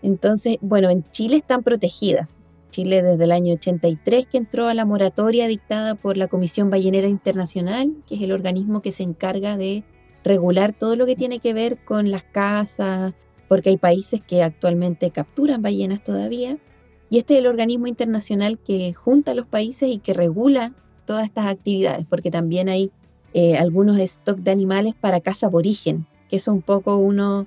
Entonces, 0.03 0.59
bueno, 0.61 0.89
en 0.89 1.05
Chile 1.11 1.37
están 1.37 1.63
protegidas. 1.63 2.39
Chile 2.71 3.03
desde 3.03 3.25
el 3.25 3.33
año 3.33 3.55
83 3.55 4.27
que 4.27 4.39
entró 4.39 4.69
a 4.69 4.75
la 4.75 4.85
moratoria 4.85 5.49
dictada 5.49 5.95
por 5.95 6.17
la 6.17 6.29
Comisión 6.29 6.71
Ballenera 6.71 7.09
Internacional, 7.09 7.95
que 8.07 8.17
es 8.17 8.23
el 8.23 8.33
organismo 8.33 8.83
que 8.83 8.93
se 8.93 9.03
encarga 9.03 9.57
de 9.57 9.83
regular 10.25 10.73
todo 10.73 10.97
lo 10.97 11.07
que 11.07 11.17
tiene 11.17 11.39
que 11.39 11.55
ver 11.55 11.79
con 11.85 12.11
las 12.11 12.23
casas, 12.25 13.15
porque 13.49 13.71
hay 13.71 13.79
países 13.79 14.21
que 14.21 14.43
actualmente 14.43 15.11
capturan 15.11 15.63
ballenas 15.63 16.03
todavía. 16.03 16.59
Y 17.11 17.19
este 17.19 17.35
es 17.35 17.41
el 17.41 17.47
organismo 17.47 17.87
internacional 17.87 18.59
que 18.59 18.93
junta 18.95 19.33
a 19.33 19.35
los 19.35 19.47
países 19.47 19.89
y 19.91 19.99
que 19.99 20.13
regula 20.13 20.73
todas 21.05 21.25
estas 21.25 21.47
actividades, 21.47 22.05
porque 22.09 22.31
también 22.31 22.69
hay 22.69 22.91
eh, 23.33 23.57
algunos 23.57 23.99
stock 23.99 24.39
de 24.39 24.51
animales 24.51 24.95
para 25.01 25.21
caza 25.21 25.47
aborigen, 25.47 26.07
que 26.29 26.37
eso 26.37 26.53
un 26.53 26.63
poco 26.63 26.97
uno 26.97 27.47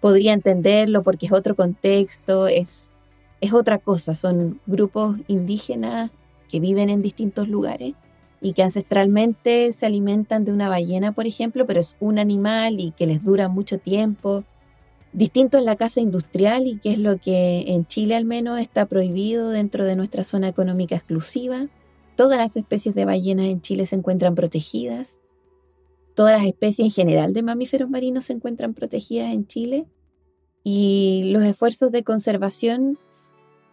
podría 0.00 0.32
entenderlo 0.32 1.02
porque 1.02 1.26
es 1.26 1.32
otro 1.32 1.56
contexto, 1.56 2.46
es, 2.46 2.90
es 3.40 3.52
otra 3.52 3.78
cosa, 3.78 4.14
son 4.14 4.60
grupos 4.66 5.16
indígenas 5.28 6.10
que 6.48 6.60
viven 6.60 6.90
en 6.90 7.02
distintos 7.02 7.48
lugares 7.48 7.94
y 8.40 8.54
que 8.54 8.62
ancestralmente 8.62 9.72
se 9.72 9.86
alimentan 9.86 10.44
de 10.44 10.52
una 10.52 10.68
ballena, 10.68 11.12
por 11.12 11.26
ejemplo, 11.26 11.66
pero 11.66 11.80
es 11.80 11.96
un 12.00 12.18
animal 12.18 12.80
y 12.80 12.92
que 12.92 13.06
les 13.06 13.22
dura 13.22 13.48
mucho 13.48 13.78
tiempo. 13.78 14.44
Distinto 15.12 15.58
en 15.58 15.64
la 15.64 15.76
caza 15.76 16.00
industrial 16.00 16.66
y 16.66 16.78
que 16.78 16.92
es 16.92 16.98
lo 16.98 17.18
que 17.18 17.64
en 17.68 17.86
Chile 17.86 18.14
al 18.14 18.24
menos 18.24 18.60
está 18.60 18.86
prohibido 18.86 19.50
dentro 19.50 19.84
de 19.84 19.96
nuestra 19.96 20.22
zona 20.22 20.48
económica 20.48 20.94
exclusiva. 20.94 21.66
Todas 22.16 22.38
las 22.38 22.56
especies 22.56 22.94
de 22.94 23.04
ballenas 23.04 23.46
en 23.46 23.60
Chile 23.60 23.86
se 23.86 23.96
encuentran 23.96 24.36
protegidas. 24.36 25.08
Todas 26.14 26.38
las 26.38 26.46
especies 26.46 26.86
en 26.86 26.92
general 26.92 27.32
de 27.32 27.42
mamíferos 27.42 27.90
marinos 27.90 28.26
se 28.26 28.34
encuentran 28.34 28.74
protegidas 28.74 29.32
en 29.32 29.46
Chile. 29.46 29.86
Y 30.62 31.30
los 31.32 31.42
esfuerzos 31.42 31.90
de 31.90 32.04
conservación 32.04 32.98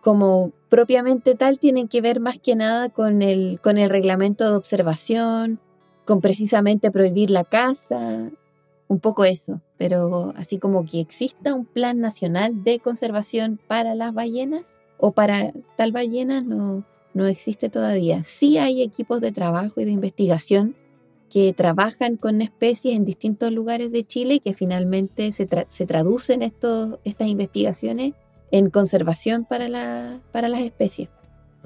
como 0.02 0.54
propiamente 0.70 1.36
tal 1.36 1.60
tienen 1.60 1.88
que 1.88 2.02
ver 2.02 2.20
más 2.20 2.40
que 2.40 2.56
nada 2.56 2.90
con 2.90 3.22
el, 3.22 3.60
con 3.62 3.78
el 3.78 3.90
reglamento 3.90 4.46
de 4.46 4.56
observación, 4.56 5.60
con 6.06 6.22
precisamente 6.22 6.90
prohibir 6.90 7.30
la 7.30 7.44
caza, 7.44 8.32
un 8.88 9.00
poco 9.02 9.26
eso, 9.26 9.62
pero 9.78 10.34
así 10.38 10.58
como 10.58 10.86
que 10.86 11.00
exista 11.00 11.54
un 11.54 11.66
plan 11.66 12.00
nacional 12.00 12.64
de 12.64 12.80
conservación 12.80 13.60
para 13.68 13.96
las 13.96 14.14
ballenas 14.14 14.64
o 14.98 15.12
para 15.12 15.54
tal 15.76 15.92
ballena 15.92 16.42
no, 16.42 16.84
no 17.14 17.28
existe 17.28 17.70
todavía. 17.70 18.24
Sí 18.24 18.58
hay 18.58 18.82
equipos 18.82 19.22
de 19.22 19.32
trabajo 19.32 19.82
y 19.82 19.86
de 19.86 19.92
investigación 19.92 20.76
que 21.30 21.54
trabajan 21.54 22.16
con 22.18 22.42
especies 22.42 22.96
en 22.96 23.06
distintos 23.06 23.52
lugares 23.52 23.92
de 23.92 24.06
Chile 24.06 24.36
y 24.36 24.40
que 24.40 24.54
finalmente 24.54 25.32
se, 25.32 25.46
traducen 25.46 26.42
estos, 26.42 27.00
estas 27.04 27.28
investigaciones 27.28 28.14
en 28.52 28.70
conservación 28.70 29.46
para, 29.46 29.68
la, 29.68 30.22
para 30.32 30.48
las 30.48 30.62
especies. 30.62 31.10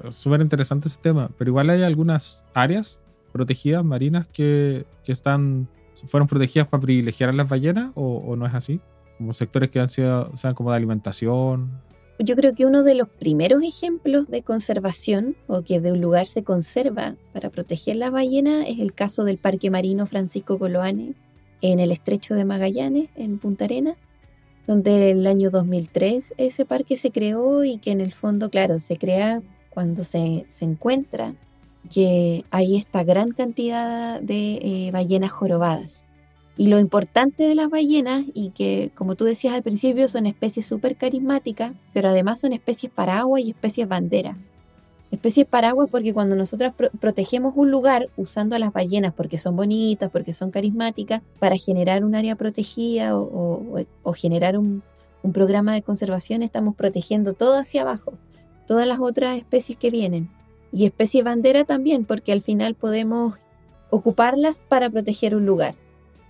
Súper 0.09 0.41
interesante 0.41 0.87
ese 0.87 0.99
tema, 0.99 1.29
pero 1.37 1.49
igual 1.49 1.69
hay 1.69 1.83
algunas 1.83 2.43
áreas 2.55 3.03
protegidas 3.31 3.85
marinas 3.85 4.27
que, 4.27 4.85
que 5.03 5.11
están, 5.11 5.67
fueron 6.07 6.27
protegidas 6.27 6.67
para 6.67 6.81
privilegiar 6.81 7.29
a 7.29 7.33
las 7.33 7.49
ballenas 7.49 7.91
o, 7.95 8.35
no 8.35 8.45
es 8.45 8.53
así, 8.53 8.79
como 9.17 9.33
sectores 9.33 9.69
que 9.69 9.79
han 9.79 9.89
sido, 9.89 10.35
sean 10.35 10.53
como 10.53 10.71
de 10.71 10.77
alimentación. 10.77 11.71
Yo 12.19 12.35
creo 12.35 12.53
que 12.53 12.65
uno 12.65 12.83
de 12.83 12.95
los 12.95 13.09
primeros 13.09 13.63
ejemplos 13.63 14.27
de 14.29 14.43
conservación 14.43 15.35
o 15.47 15.63
que 15.63 15.79
de 15.79 15.91
un 15.91 16.01
lugar 16.01 16.27
se 16.27 16.43
conserva 16.43 17.15
para 17.33 17.49
proteger 17.49 17.95
la 17.95 18.09
ballena 18.09 18.67
es 18.67 18.79
el 18.79 18.93
caso 18.93 19.23
del 19.23 19.37
Parque 19.37 19.71
Marino 19.71 20.05
Francisco 20.05 20.59
Coloane 20.59 21.13
en 21.61 21.79
el 21.79 21.91
estrecho 21.91 22.35
de 22.35 22.45
Magallanes, 22.45 23.09
en 23.15 23.39
Punta 23.39 23.65
Arena, 23.65 23.95
donde 24.67 25.11
en 25.11 25.19
el 25.19 25.27
año 25.27 25.49
2003 25.49 26.35
ese 26.37 26.65
parque 26.65 26.97
se 26.97 27.11
creó 27.11 27.63
y 27.63 27.77
que 27.77 27.91
en 27.91 28.01
el 28.01 28.13
fondo, 28.13 28.49
claro, 28.49 28.79
se 28.79 28.97
crea 28.97 29.41
cuando 29.69 30.03
se, 30.03 30.45
se 30.49 30.65
encuentra 30.65 31.33
que 31.89 32.45
hay 32.51 32.77
esta 32.77 33.03
gran 33.03 33.31
cantidad 33.31 34.19
de 34.21 34.59
eh, 34.61 34.91
ballenas 34.91 35.31
jorobadas. 35.31 36.05
Y 36.57 36.67
lo 36.67 36.79
importante 36.79 37.43
de 37.47 37.55
las 37.55 37.69
ballenas, 37.69 38.25
y 38.33 38.51
que 38.51 38.91
como 38.93 39.15
tú 39.15 39.25
decías 39.25 39.53
al 39.53 39.63
principio, 39.63 40.07
son 40.07 40.25
especies 40.25 40.65
súper 40.65 40.95
carismáticas, 40.95 41.73
pero 41.93 42.09
además 42.09 42.41
son 42.41 42.53
especies 42.53 42.91
paraguas 42.91 43.41
y 43.41 43.51
especies 43.51 43.87
bandera. 43.87 44.37
Especies 45.11 45.45
paraguas 45.45 45.89
porque 45.91 46.13
cuando 46.13 46.35
nosotros 46.35 46.73
protegemos 46.99 47.53
un 47.57 47.69
lugar 47.69 48.09
usando 48.15 48.55
a 48.55 48.59
las 48.59 48.71
ballenas 48.71 49.13
porque 49.13 49.37
son 49.37 49.55
bonitas, 49.55 50.09
porque 50.11 50.33
son 50.33 50.51
carismáticas, 50.51 51.21
para 51.39 51.57
generar 51.57 52.05
un 52.05 52.15
área 52.15 52.35
protegida 52.35 53.17
o, 53.17 53.85
generar 54.13 54.57
un, 54.57 54.83
un 55.23 55.33
programa 55.33 55.73
de 55.73 55.81
conservación, 55.81 56.43
estamos 56.43 56.75
protegiendo 56.75 57.33
todo 57.33 57.57
hacia 57.57 57.81
abajo, 57.81 58.13
todas 58.67 58.87
las 58.87 58.99
otras 58.99 59.37
especies 59.37 59.77
que 59.77 59.89
vienen. 59.89 60.29
Y 60.71 60.85
especie 60.85 61.23
bandera 61.23 61.65
también, 61.65 62.05
porque 62.05 62.31
al 62.31 62.41
final 62.41 62.75
podemos 62.75 63.35
ocuparlas 63.89 64.59
para 64.69 64.89
proteger 64.89 65.35
un 65.35 65.45
lugar. 65.45 65.75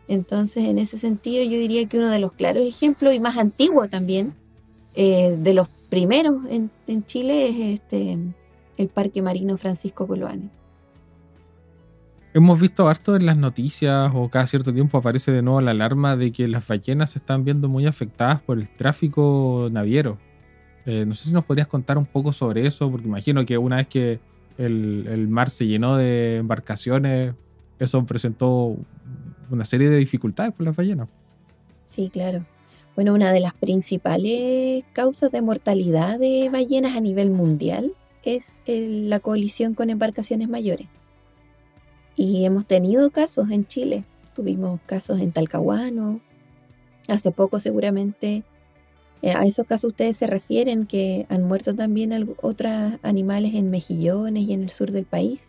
Entonces, 0.07 0.65
en 0.65 0.79
ese 0.79 0.97
sentido, 0.97 1.43
yo 1.43 1.57
diría 1.57 1.87
que 1.87 1.97
uno 1.97 2.09
de 2.09 2.19
los 2.19 2.33
claros 2.33 2.65
ejemplos 2.65 3.13
y 3.13 3.19
más 3.19 3.37
antiguo 3.37 3.87
también, 3.87 4.33
eh, 4.93 5.37
de 5.39 5.53
los 5.53 5.69
primeros 5.89 6.41
en, 6.49 6.69
Chile, 7.05 7.47
es 7.47 7.79
este, 7.79 8.17
el 8.77 8.87
Parque 8.89 9.21
Marino 9.21 9.57
Francisco 9.57 10.07
Coloane. 10.07 10.49
Hemos 12.33 12.59
visto 12.59 12.87
harto 12.87 13.15
en 13.15 13.25
las 13.25 13.37
noticias 13.37 14.11
o 14.15 14.29
cada 14.29 14.47
cierto 14.47 14.73
tiempo 14.73 14.97
aparece 14.97 15.31
de 15.31 15.41
nuevo 15.41 15.59
la 15.59 15.71
alarma 15.71 16.15
de 16.15 16.31
que 16.31 16.47
las 16.47 16.65
ballenas 16.65 17.11
se 17.11 17.19
están 17.19 17.43
viendo 17.43 17.67
muy 17.67 17.85
afectadas 17.85 18.41
por 18.41 18.57
el 18.57 18.69
tráfico 18.69 19.67
naviero. 19.71 20.17
Eh, 20.85 21.05
no 21.05 21.13
sé 21.13 21.27
si 21.27 21.33
nos 21.33 21.45
podrías 21.45 21.67
contar 21.67 21.97
un 21.97 22.05
poco 22.05 22.31
sobre 22.31 22.65
eso, 22.65 22.89
porque 22.89 23.07
imagino 23.07 23.45
que 23.45 23.57
una 23.57 23.77
vez 23.77 23.87
que 23.87 24.19
el 24.65 25.27
mar 25.27 25.49
se 25.49 25.67
llenó 25.67 25.97
de 25.97 26.37
embarcaciones, 26.37 27.33
eso 27.79 28.05
presentó 28.05 28.75
una 29.49 29.65
serie 29.65 29.89
de 29.89 29.97
dificultades 29.97 30.53
por 30.53 30.65
las 30.65 30.75
ballenas. 30.75 31.09
Sí, 31.89 32.09
claro. 32.09 32.45
Bueno, 32.95 33.13
una 33.13 33.31
de 33.31 33.39
las 33.39 33.53
principales 33.53 34.83
causas 34.93 35.31
de 35.31 35.41
mortalidad 35.41 36.19
de 36.19 36.49
ballenas 36.51 36.95
a 36.95 36.99
nivel 36.99 37.31
mundial 37.31 37.93
es 38.23 38.45
la 38.67 39.19
colisión 39.19 39.73
con 39.73 39.89
embarcaciones 39.89 40.47
mayores. 40.47 40.87
Y 42.15 42.45
hemos 42.45 42.65
tenido 42.65 43.09
casos 43.09 43.49
en 43.49 43.65
Chile. 43.65 44.03
Tuvimos 44.35 44.79
casos 44.85 45.19
en 45.19 45.31
Talcahuano. 45.31 46.19
Hace 47.07 47.31
poco 47.31 47.59
seguramente 47.59 48.43
eh, 49.21 49.31
a 49.31 49.45
esos 49.45 49.67
casos 49.67 49.89
ustedes 49.89 50.17
se 50.17 50.27
refieren 50.27 50.87
que 50.87 51.25
han 51.29 51.43
muerto 51.43 51.75
también 51.75 52.35
otros 52.41 52.71
animales 53.03 53.53
en 53.53 53.69
mejillones 53.69 54.43
y 54.47 54.53
en 54.53 54.63
el 54.63 54.69
sur 54.71 54.91
del 54.91 55.05
país. 55.05 55.41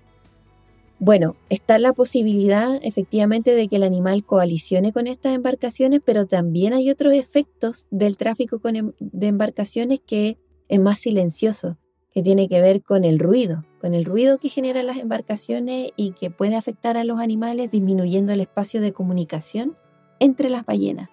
Bueno, 1.04 1.34
está 1.48 1.78
la 1.78 1.92
posibilidad 1.92 2.78
efectivamente 2.82 3.56
de 3.56 3.66
que 3.66 3.74
el 3.74 3.82
animal 3.82 4.24
coalicione 4.24 4.92
con 4.92 5.08
estas 5.08 5.34
embarcaciones, 5.34 6.00
pero 6.04 6.26
también 6.26 6.74
hay 6.74 6.90
otros 6.90 7.14
efectos 7.14 7.86
del 7.90 8.16
tráfico 8.16 8.60
em, 8.68 8.92
de 9.00 9.26
embarcaciones 9.26 9.98
que 10.06 10.38
es 10.68 10.78
más 10.78 11.00
silencioso, 11.00 11.76
que 12.12 12.22
tiene 12.22 12.48
que 12.48 12.60
ver 12.60 12.82
con 12.82 13.02
el 13.02 13.18
ruido, 13.18 13.64
con 13.80 13.94
el 13.94 14.04
ruido 14.04 14.38
que 14.38 14.48
generan 14.48 14.86
las 14.86 14.98
embarcaciones 14.98 15.90
y 15.96 16.12
que 16.12 16.30
puede 16.30 16.54
afectar 16.54 16.96
a 16.96 17.02
los 17.02 17.18
animales 17.18 17.72
disminuyendo 17.72 18.32
el 18.32 18.40
espacio 18.40 18.80
de 18.80 18.92
comunicación 18.92 19.76
entre 20.20 20.50
las 20.50 20.64
ballenas. 20.64 21.10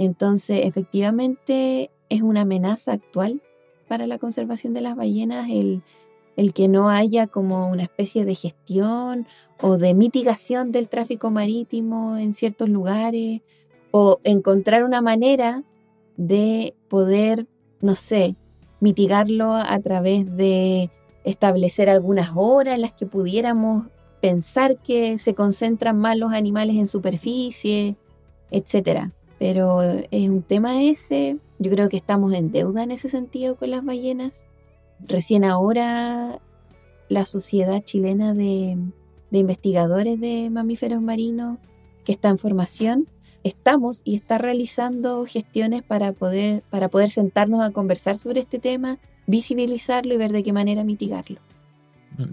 Entonces, 0.00 0.62
efectivamente, 0.64 1.90
es 2.08 2.22
una 2.22 2.42
amenaza 2.42 2.92
actual 2.92 3.42
para 3.86 4.06
la 4.06 4.18
conservación 4.18 4.72
de 4.72 4.80
las 4.80 4.96
ballenas 4.96 5.48
el 5.50 5.82
el 6.40 6.54
que 6.54 6.68
no 6.68 6.88
haya 6.88 7.26
como 7.26 7.68
una 7.68 7.82
especie 7.82 8.24
de 8.24 8.34
gestión 8.34 9.26
o 9.60 9.76
de 9.76 9.92
mitigación 9.92 10.72
del 10.72 10.88
tráfico 10.88 11.30
marítimo 11.30 12.16
en 12.16 12.32
ciertos 12.32 12.70
lugares 12.70 13.42
o 13.90 14.20
encontrar 14.24 14.84
una 14.84 15.02
manera 15.02 15.64
de 16.16 16.74
poder, 16.88 17.46
no 17.82 17.94
sé, 17.94 18.36
mitigarlo 18.80 19.52
a 19.52 19.78
través 19.80 20.34
de 20.34 20.90
establecer 21.24 21.90
algunas 21.90 22.30
horas 22.34 22.76
en 22.76 22.80
las 22.80 22.94
que 22.94 23.04
pudiéramos 23.04 23.88
pensar 24.22 24.78
que 24.78 25.18
se 25.18 25.34
concentran 25.34 25.98
más 25.98 26.16
los 26.16 26.32
animales 26.32 26.76
en 26.76 26.86
superficie, 26.86 27.96
etcétera. 28.50 29.12
Pero 29.40 29.80
es 29.82 30.28
un 30.28 30.42
tema 30.42 30.82
ese. 30.82 31.38
Yo 31.58 31.70
creo 31.70 31.88
que 31.88 31.96
estamos 31.96 32.34
en 32.34 32.52
deuda 32.52 32.82
en 32.82 32.90
ese 32.90 33.08
sentido 33.08 33.56
con 33.56 33.70
las 33.70 33.82
ballenas. 33.82 34.34
Recién 35.08 35.44
ahora 35.44 36.38
la 37.08 37.24
Sociedad 37.24 37.82
Chilena 37.82 38.34
de, 38.34 38.76
de 39.30 39.38
Investigadores 39.38 40.20
de 40.20 40.50
Mamíferos 40.50 41.00
Marinos, 41.00 41.58
que 42.04 42.12
está 42.12 42.28
en 42.28 42.36
formación, 42.36 43.08
estamos 43.42 44.02
y 44.04 44.14
está 44.14 44.36
realizando 44.36 45.24
gestiones 45.24 45.82
para 45.82 46.12
poder, 46.12 46.62
para 46.68 46.90
poder 46.90 47.08
sentarnos 47.08 47.62
a 47.62 47.70
conversar 47.70 48.18
sobre 48.18 48.40
este 48.40 48.58
tema, 48.58 48.98
visibilizarlo 49.26 50.12
y 50.12 50.18
ver 50.18 50.32
de 50.32 50.42
qué 50.42 50.52
manera 50.52 50.84
mitigarlo. 50.84 51.40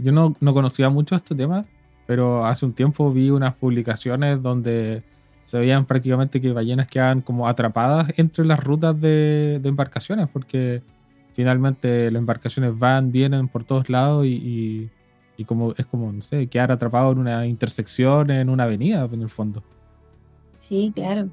Yo 0.04 0.12
no, 0.12 0.36
no 0.42 0.54
conocía 0.54 0.90
mucho 0.90 1.16
este 1.16 1.36
tema, 1.36 1.66
pero 2.06 2.46
hace 2.46 2.66
un 2.66 2.74
tiempo 2.74 3.14
vi 3.14 3.30
unas 3.30 3.56
publicaciones 3.56 4.42
donde 4.42 5.04
se 5.48 5.58
veían 5.58 5.86
prácticamente 5.86 6.42
que 6.42 6.52
ballenas 6.52 6.88
quedaban 6.88 7.22
como 7.22 7.48
atrapadas 7.48 8.12
entre 8.20 8.44
las 8.44 8.62
rutas 8.62 9.00
de, 9.00 9.62
embarcaciones, 9.64 10.28
porque 10.28 10.82
finalmente 11.32 12.12
las 12.12 12.20
embarcaciones 12.20 12.78
van, 12.78 13.14
vienen 13.14 13.48
por 13.48 13.64
todos 13.64 13.90
lados 13.90 14.26
y, 14.26 14.90
y, 15.38 15.46
como 15.46 15.74
es 15.78 15.86
como, 15.86 16.12
no 16.12 16.22
sé, 16.22 16.48
quedar 16.48 16.74
atrapado 16.74 17.14
en 17.14 17.20
una 17.20 17.48
intersección, 17.48 18.30
en 18.30 18.50
una 18.50 18.64
avenida, 18.64 19.08
en 19.10 19.22
el 19.22 19.30
fondo. 19.30 19.64
Sí, 20.68 20.92
claro. 20.94 21.30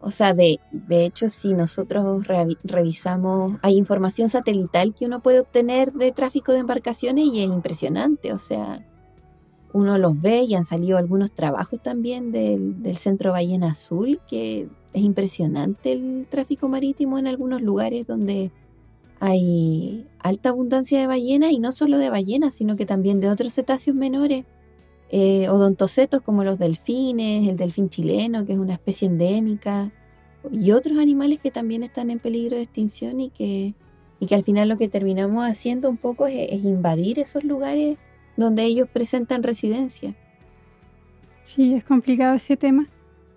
O 0.00 0.12
sea, 0.12 0.34
de, 0.34 0.60
de 0.70 1.04
hecho, 1.04 1.28
si 1.28 1.52
nosotros 1.52 2.24
revisamos, 2.62 3.58
hay 3.60 3.76
información 3.76 4.28
satelital 4.28 4.94
que 4.94 5.06
uno 5.06 5.18
puede 5.18 5.40
obtener 5.40 5.92
de 5.92 6.12
tráfico 6.12 6.52
de 6.52 6.60
embarcaciones 6.60 7.24
y 7.26 7.40
es 7.42 7.46
impresionante. 7.46 8.32
O 8.32 8.38
sea, 8.38 8.86
uno 9.72 9.98
los 9.98 10.20
ve 10.20 10.42
y 10.42 10.54
han 10.54 10.64
salido 10.64 10.98
algunos 10.98 11.32
trabajos 11.32 11.80
también 11.80 12.32
del, 12.32 12.82
del 12.82 12.96
Centro 12.96 13.32
Ballena 13.32 13.72
Azul, 13.72 14.20
que 14.28 14.68
es 14.92 15.02
impresionante 15.02 15.92
el 15.92 16.26
tráfico 16.28 16.68
marítimo 16.68 17.18
en 17.18 17.26
algunos 17.26 17.62
lugares 17.62 18.06
donde 18.06 18.50
hay 19.20 20.06
alta 20.18 20.48
abundancia 20.48 21.00
de 21.00 21.06
ballenas 21.06 21.52
y 21.52 21.58
no 21.58 21.72
solo 21.72 21.98
de 21.98 22.10
ballenas, 22.10 22.54
sino 22.54 22.76
que 22.76 22.86
también 22.86 23.20
de 23.20 23.30
otros 23.30 23.54
cetáceos 23.54 23.96
menores 23.96 24.44
eh, 25.10 25.48
odontocetos 25.50 26.22
como 26.22 26.42
los 26.42 26.58
delfines, 26.58 27.46
el 27.46 27.56
delfín 27.56 27.90
chileno, 27.90 28.46
que 28.46 28.54
es 28.54 28.58
una 28.58 28.72
especie 28.72 29.06
endémica, 29.06 29.92
y 30.50 30.72
otros 30.72 30.98
animales 30.98 31.38
que 31.38 31.50
también 31.50 31.82
están 31.82 32.10
en 32.10 32.18
peligro 32.18 32.56
de 32.56 32.62
extinción 32.62 33.20
y 33.20 33.28
que, 33.30 33.74
y 34.20 34.26
que 34.26 34.34
al 34.34 34.42
final 34.42 34.70
lo 34.70 34.76
que 34.76 34.88
terminamos 34.88 35.44
haciendo 35.44 35.90
un 35.90 35.98
poco 35.98 36.26
es, 36.26 36.50
invadir 36.64 37.18
esos 37.18 37.44
lugares 37.44 37.98
donde 38.36 38.64
ellos 38.64 38.88
presentan 38.88 39.42
residencia. 39.42 40.14
Sí, 41.42 41.74
es 41.74 41.84
complicado 41.84 42.34
ese 42.34 42.56
tema. 42.56 42.86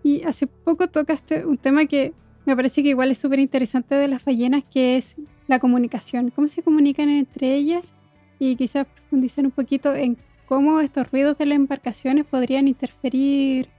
Y 0.04 0.24
hace 0.24 0.48
poco 0.48 0.88
tocaste 0.88 1.46
un 1.46 1.58
tema 1.58 1.86
que 1.86 2.14
me 2.46 2.56
parece 2.56 2.84
que 2.84 2.90
igual 2.90 3.12
es 3.12 3.18
súper 3.18 3.40
interesante 3.40 3.96
de 3.96 4.08
las 4.08 4.24
ballenas, 4.24 4.64
que 4.64 4.98
es 4.98 5.18
la 5.48 5.60
comunicación. 5.60 6.30
¿Cómo 6.30 6.48
se 6.48 6.62
comunican 6.62 7.10
entre 7.10 7.56
ellas? 7.56 7.96
Y 8.38 8.56
quizás 8.56 8.86
profundizar 8.88 9.46
un 9.46 9.52
poquito 9.52 9.96
en 9.96 10.18
cómo 10.46 10.80
estos 10.80 11.12
ruidos 11.12 11.38
de 11.38 11.48
las 11.48 11.56
embarcaciones 11.56 12.26
podrían 12.26 12.68
interferir 12.68 13.70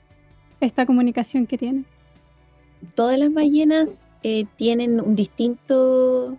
esta 0.61 0.87
comunicación 0.87 1.47
que 1.47 1.59
tienen. 1.59 1.87
Todas 2.95 3.19
las 3.19 3.33
ballenas 3.33 4.05
eh, 4.23 4.47
tienen 4.57 5.01
un 5.01 5.15
distinto 5.15 6.37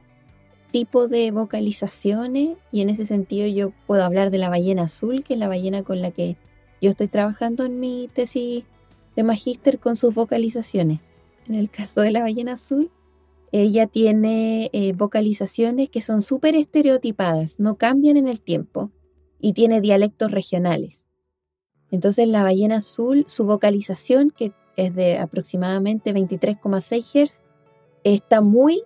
tipo 0.77 1.07
de 1.07 1.31
vocalizaciones 1.31 2.55
y 2.71 2.81
en 2.81 2.91
ese 2.91 3.07
sentido 3.07 3.47
yo 3.47 3.71
puedo 3.87 4.03
hablar 4.03 4.29
de 4.29 4.37
la 4.37 4.47
ballena 4.49 4.83
azul, 4.83 5.23
que 5.23 5.33
es 5.33 5.39
la 5.39 5.47
ballena 5.47 5.81
con 5.81 6.03
la 6.03 6.11
que 6.11 6.37
yo 6.79 6.91
estoy 6.91 7.07
trabajando 7.07 7.65
en 7.65 7.79
mi 7.79 8.11
tesis 8.13 8.63
de 9.15 9.23
magíster 9.23 9.79
con 9.79 9.95
sus 9.95 10.13
vocalizaciones. 10.13 10.99
En 11.47 11.55
el 11.55 11.71
caso 11.71 12.01
de 12.01 12.11
la 12.11 12.21
ballena 12.21 12.53
azul, 12.53 12.91
ella 13.51 13.87
tiene 13.87 14.69
eh, 14.71 14.93
vocalizaciones 14.93 15.89
que 15.89 16.01
son 16.01 16.21
súper 16.21 16.55
estereotipadas, 16.55 17.59
no 17.59 17.77
cambian 17.77 18.15
en 18.15 18.27
el 18.27 18.39
tiempo 18.39 18.91
y 19.39 19.53
tiene 19.53 19.81
dialectos 19.81 20.29
regionales. 20.29 21.07
Entonces 21.89 22.27
la 22.27 22.43
ballena 22.43 22.77
azul, 22.77 23.25
su 23.27 23.45
vocalización, 23.45 24.29
que 24.29 24.53
es 24.75 24.93
de 24.93 25.17
aproximadamente 25.17 26.13
23,6 26.13 27.29
Hz, 27.29 27.41
está 28.03 28.41
muy 28.41 28.83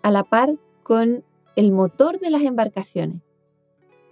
a 0.00 0.10
la 0.10 0.24
par 0.24 0.56
con 0.88 1.22
el 1.54 1.70
motor 1.70 2.18
de 2.18 2.30
las 2.30 2.40
embarcaciones. 2.40 3.20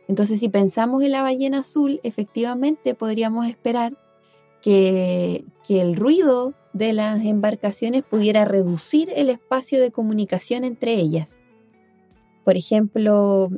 Entonces 0.08 0.40
si 0.40 0.50
pensamos 0.50 1.02
en 1.02 1.12
la 1.12 1.22
ballena 1.22 1.60
azul, 1.60 2.00
efectivamente 2.02 2.94
podríamos 2.94 3.46
esperar 3.46 3.96
que, 4.60 5.46
que 5.66 5.80
el 5.80 5.96
ruido 5.96 6.52
de 6.74 6.92
las 6.92 7.24
embarcaciones 7.24 8.04
pudiera 8.04 8.44
reducir 8.44 9.10
el 9.16 9.30
espacio 9.30 9.80
de 9.80 9.90
comunicación 9.90 10.64
entre 10.64 10.92
ellas. 10.94 11.30
Por 12.44 12.58
ejemplo, 12.58 13.50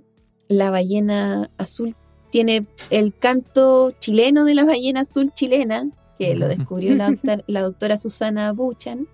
la 0.46 0.70
ballena 0.70 1.50
azul 1.58 1.96
tiene 2.30 2.66
el 2.90 3.12
canto 3.12 3.90
chileno 3.98 4.44
de 4.44 4.54
la 4.54 4.64
ballena 4.64 5.00
azul 5.00 5.32
chilena, 5.34 5.90
que 6.18 6.36
lo 6.36 6.46
descubrió 6.46 6.94
la, 7.46 7.60
doctora 7.62 7.96
Susana 7.96 8.52
Buchan, 8.52 9.08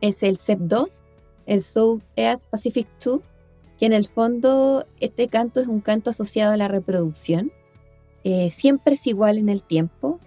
es 0.00 0.22
el 0.22 0.38
CEP2, 0.38 1.02
el 1.46 1.62
South 1.64 2.02
East 2.14 2.48
Pacific 2.48 2.86
2, 3.04 3.20
que 3.80 3.86
en 3.86 3.94
el 3.94 4.06
fondo 4.06 4.86
este 5.00 5.28
canto 5.28 5.60
es 5.60 5.66
un 5.66 5.80
canto 5.80 6.10
asociado 6.10 6.52
a 6.52 6.58
la 6.58 6.68
reproducción. 6.68 7.50
Eh, 8.24 8.50
siempre 8.50 8.94
es 8.94 9.06
igual 9.06 9.38
en 9.38 9.48
el 9.48 9.62
tiempo 9.62 10.20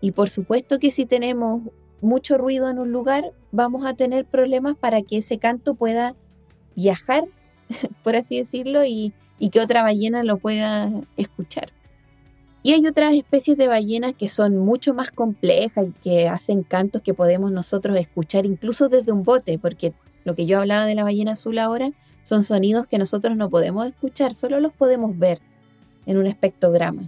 y 0.00 0.12
por 0.12 0.30
supuesto 0.30 0.78
que 0.78 0.92
si 0.92 1.06
tenemos 1.06 1.62
mucho 2.00 2.38
ruido 2.38 2.70
en 2.70 2.78
un 2.78 2.92
lugar, 2.92 3.32
vamos 3.50 3.84
a 3.84 3.94
tener 3.94 4.24
problemas 4.24 4.76
para 4.76 5.02
que 5.02 5.18
ese 5.18 5.38
canto 5.38 5.74
pueda 5.74 6.14
viajar, 6.76 7.24
por 8.04 8.14
así 8.14 8.38
decirlo, 8.38 8.84
y 8.84 9.12
que 9.50 9.60
otra 9.60 9.82
ballena 9.82 10.22
lo 10.22 10.38
pueda 10.38 10.90
escuchar. 11.16 11.72
Y 12.62 12.74
hay 12.74 12.86
otras 12.86 13.14
especies 13.14 13.56
de 13.56 13.66
ballenas 13.66 14.14
que 14.14 14.28
son 14.28 14.56
mucho 14.56 14.94
más 14.94 15.10
complejas 15.10 15.88
y 15.88 15.92
que 16.02 16.28
hacen 16.28 16.62
cantos 16.62 17.02
que 17.02 17.14
podemos 17.14 17.50
nosotros 17.50 17.98
escuchar 17.98 18.46
incluso 18.46 18.88
desde 18.88 19.12
un 19.12 19.24
bote, 19.24 19.58
porque 19.58 19.94
lo 20.24 20.36
que 20.36 20.46
yo 20.46 20.60
hablaba 20.60 20.84
de 20.84 20.94
la 20.94 21.02
ballena 21.02 21.32
azul 21.32 21.58
ahora 21.58 21.90
son 22.24 22.44
sonidos 22.44 22.86
que 22.86 22.98
nosotros 22.98 23.36
no 23.36 23.50
podemos 23.50 23.86
escuchar, 23.86 24.34
solo 24.34 24.60
los 24.60 24.72
podemos 24.72 25.18
ver 25.18 25.40
en 26.06 26.16
un 26.16 26.26
espectrograma, 26.26 27.02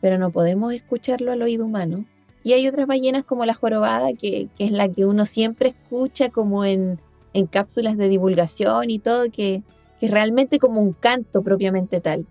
pero 0.00 0.18
no 0.18 0.30
podemos 0.30 0.72
escucharlo 0.72 1.32
al 1.32 1.42
oído 1.42 1.64
humano. 1.64 2.04
Y 2.42 2.52
hay 2.52 2.68
otras 2.68 2.86
ballenas 2.86 3.24
como 3.24 3.44
la 3.44 3.54
jorobada, 3.54 4.12
que, 4.12 4.48
es 4.58 4.70
la 4.70 4.88
que 4.88 5.04
uno 5.04 5.26
siempre 5.26 5.70
escucha 5.70 6.30
como 6.30 6.64
en, 6.64 7.00
cápsulas 7.50 7.98
de 7.98 8.08
divulgación 8.08 8.88
y 8.88 8.98
todo, 8.98 9.24
que, 9.24 9.62
que 10.00 10.06
es 10.06 10.10
realmente 10.10 10.58
como 10.58 10.80
un 10.80 10.92
canto 10.92 11.42
propiamente 11.42 12.00
tal. 12.00 12.24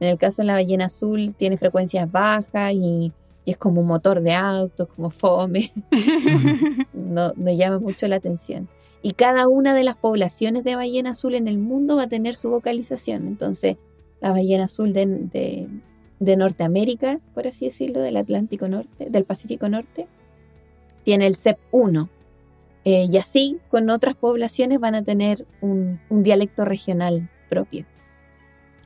En 0.00 0.08
el 0.08 0.18
caso 0.18 0.40
de 0.40 0.46
la 0.46 0.54
ballena 0.54 0.86
azul 0.86 1.34
tiene 1.36 1.58
frecuencias 1.58 2.10
bajas 2.10 2.72
y, 2.72 3.12
es 3.46 3.56
como 3.56 3.80
un 3.80 3.86
motor 3.88 4.20
de 4.20 4.32
auto, 4.32 4.86
como 4.86 5.10
fome. 5.10 5.72
no, 6.92 7.32
me 7.36 7.56
llama 7.56 7.80
mucho 7.80 8.06
la 8.06 8.16
atención. 8.16 8.68
Y 9.02 9.12
cada 9.12 9.48
una 9.48 9.74
de 9.74 9.84
las 9.84 9.96
poblaciones 9.96 10.64
de 10.64 10.76
ballena 10.76 11.10
azul 11.10 11.34
en 11.34 11.48
el 11.48 11.58
mundo 11.58 11.96
va 11.96 12.04
a 12.04 12.08
tener 12.08 12.36
su 12.36 12.50
vocalización. 12.50 13.26
Entonces, 13.26 13.76
la 14.20 14.30
ballena 14.30 14.64
azul 14.64 14.92
de, 14.92 15.68
Norteamérica, 16.18 17.18
por 17.34 17.46
así 17.46 17.66
decirlo, 17.66 18.00
del 18.00 18.16
Atlántico 18.16 18.68
Norte, 18.68 19.08
del 19.08 19.24
Pacífico 19.24 19.68
Norte, 19.68 20.06
tiene 21.04 21.26
el 21.26 21.36
CEP1. 21.36 22.08
Eh, 22.84 23.08
y 23.10 23.16
así, 23.16 23.58
con 23.70 23.88
otras 23.90 24.16
poblaciones 24.16 24.80
van 24.80 24.94
a 24.94 25.02
tener 25.02 25.46
un 25.60 25.98
dialecto 26.10 26.64
regional 26.64 27.28
propio 27.48 27.86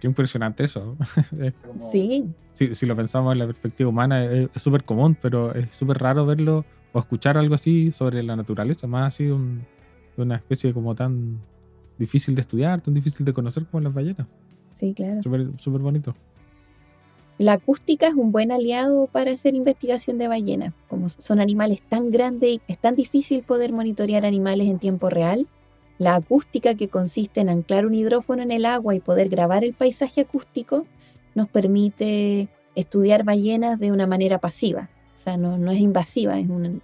impresionante 0.06 0.64
eso. 0.64 0.96
sí. 1.92 2.24
Si, 2.52 2.86
lo 2.86 2.94
pensamos 2.94 3.32
en 3.32 3.40
la 3.40 3.46
perspectiva 3.46 3.90
humana, 3.90 4.24
es 4.24 4.62
súper 4.62 4.84
común, 4.84 5.16
pero 5.20 5.52
es 5.54 5.74
súper 5.74 5.98
raro 5.98 6.24
verlo 6.24 6.64
o 6.92 7.00
escuchar 7.00 7.36
algo 7.36 7.56
así 7.56 7.90
sobre 7.90 8.22
la 8.22 8.36
naturaleza, 8.36 8.86
más 8.86 9.14
así 9.14 9.26
un, 9.26 9.66
una 10.16 10.36
especie 10.36 10.72
como 10.72 10.94
tan 10.94 11.40
difícil 11.98 12.34
de 12.34 12.40
estudiar, 12.40 12.80
tan 12.80 12.94
difícil 12.94 13.24
de 13.24 13.32
conocer 13.32 13.66
como 13.66 13.82
las 13.82 13.94
ballenas. 13.94 14.26
Sí, 14.78 14.94
claro. 14.94 15.22
Súper 15.22 15.80
bonito. 15.80 16.14
La 17.38 17.54
acústica 17.54 18.06
es 18.06 18.14
un 18.14 18.30
buen 18.30 18.52
aliado 18.52 19.08
para 19.08 19.32
hacer 19.32 19.54
investigación 19.54 20.18
de 20.18 20.28
ballenas. 20.28 20.72
Como 20.88 21.08
son 21.08 21.40
animales 21.40 21.82
tan 21.82 22.10
grandes 22.10 22.50
y 22.50 22.60
es 22.68 22.78
tan 22.78 22.94
difícil 22.94 23.42
poder 23.42 23.72
monitorear 23.72 24.24
animales 24.24 24.68
en 24.68 24.78
tiempo 24.78 25.10
real, 25.10 25.48
la 25.98 26.16
acústica, 26.16 26.74
que 26.74 26.88
consiste 26.88 27.40
en 27.40 27.48
anclar 27.48 27.86
un 27.86 27.94
hidrófono 27.94 28.42
en 28.42 28.50
el 28.50 28.64
agua 28.64 28.94
y 28.94 29.00
poder 29.00 29.28
grabar 29.28 29.64
el 29.64 29.74
paisaje 29.74 30.22
acústico, 30.22 30.86
nos 31.34 31.48
permite 31.48 32.48
estudiar 32.74 33.24
ballenas 33.24 33.78
de 33.78 33.92
una 33.92 34.06
manera 34.06 34.38
pasiva. 34.38 34.88
O 35.14 35.16
sea, 35.16 35.36
no, 35.36 35.70
es 35.70 35.80
invasiva, 35.80 36.38
es 36.38 36.48
un, 36.48 36.82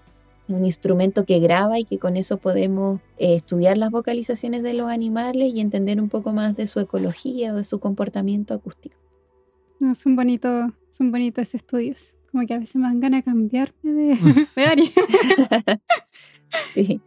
instrumento 0.65 1.25
que 1.25 1.39
graba 1.39 1.79
y 1.79 1.85
que 1.85 1.99
con 1.99 2.17
eso 2.17 2.39
podemos 2.39 3.01
eh, 3.19 3.35
estudiar 3.35 3.79
las 3.79 3.91
vocalizaciones 3.91 4.63
de 4.63 4.75
los 4.75 4.91
animales 4.91 5.53
y 5.55 5.61
entender 5.61 6.01
un 6.01 6.09
poco 6.09 6.33
más 6.33 6.57
de 6.57 6.67
su 6.67 6.81
ecología 6.81 7.53
o 7.53 7.57
de 7.57 7.65
su 7.65 7.81
comportamiento 7.81 8.55
acústico. 8.55 8.97
son 9.95 10.17
bonitos, 10.17 10.73
son 10.91 11.11
bonitos 11.11 11.55
estudios. 11.55 12.17
Como 12.31 12.47
que 12.47 12.55
a 12.55 12.59
veces 12.59 12.77
me 12.77 12.83
dan 12.83 13.01
ganas 13.01 13.21
de 13.21 13.25
cambiarme 13.25 13.93
de, 13.93 14.17
de 14.57 14.65
área. 14.65 14.91
Sí. 16.75 17.01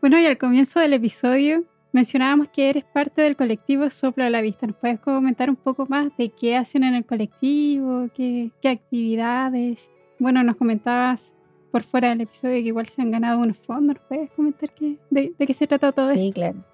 Bueno, 0.00 0.18
y 0.18 0.26
al 0.26 0.36
comienzo 0.36 0.80
del 0.80 0.94
episodio 0.94 1.64
mencionábamos 1.92 2.48
que 2.48 2.70
eres 2.70 2.84
parte 2.84 3.22
del 3.22 3.36
colectivo 3.36 3.88
Soplo 3.90 4.24
a 4.24 4.30
la 4.30 4.40
Vista. 4.40 4.66
¿Nos 4.66 4.76
puedes 4.76 4.98
comentar 4.98 5.48
un 5.48 5.56
poco 5.56 5.86
más 5.86 6.10
de 6.16 6.30
qué 6.30 6.56
hacen 6.56 6.82
en 6.82 6.94
el 6.94 7.04
colectivo, 7.04 8.08
qué, 8.14 8.50
qué 8.60 8.68
actividades? 8.68 9.92
Bueno, 10.18 10.42
nos 10.42 10.56
comentabas 10.56 11.34
por 11.72 11.82
fuera 11.82 12.10
del 12.10 12.20
episodio 12.20 12.62
que 12.62 12.68
igual 12.68 12.86
se 12.86 13.02
han 13.02 13.10
ganado 13.10 13.40
unos 13.40 13.56
fondos. 13.56 13.96
¿Nos 13.96 14.04
puedes 14.06 14.30
comentar 14.32 14.70
qué, 14.72 14.98
de, 15.10 15.32
de 15.36 15.46
qué 15.46 15.54
se 15.54 15.66
trata 15.66 15.90
todo 15.90 16.10
esto? 16.10 16.22
Sí, 16.22 16.32
claro. 16.32 16.64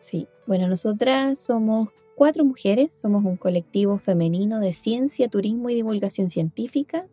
Sí. 0.00 0.28
Bueno, 0.46 0.68
nosotras 0.68 1.38
somos 1.38 1.88
cuatro 2.16 2.44
mujeres, 2.44 2.92
somos 2.92 3.24
un 3.24 3.36
colectivo 3.36 3.98
femenino 3.98 4.60
de 4.60 4.72
ciencia, 4.72 5.28
turismo 5.28 5.70
y 5.70 5.76
divulgación 5.76 6.28
científica. 6.30 7.06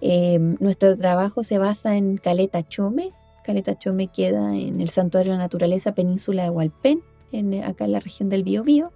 Eh, 0.00 0.38
nuestro 0.38 0.96
trabajo 0.96 1.44
se 1.44 1.58
basa 1.58 1.96
en 1.96 2.16
Caleta 2.16 2.66
Chome. 2.66 3.12
Caleta 3.44 3.78
Chome 3.78 4.08
queda 4.08 4.56
en 4.56 4.80
el 4.80 4.90
Santuario 4.90 5.32
de 5.32 5.38
la 5.38 5.44
Naturaleza 5.44 5.94
Península 5.94 6.44
de 6.44 6.50
Hualpén, 6.50 7.02
en, 7.30 7.62
acá 7.62 7.84
en 7.84 7.92
la 7.92 8.00
región 8.00 8.28
del 8.28 8.42
Biobío. 8.42 8.90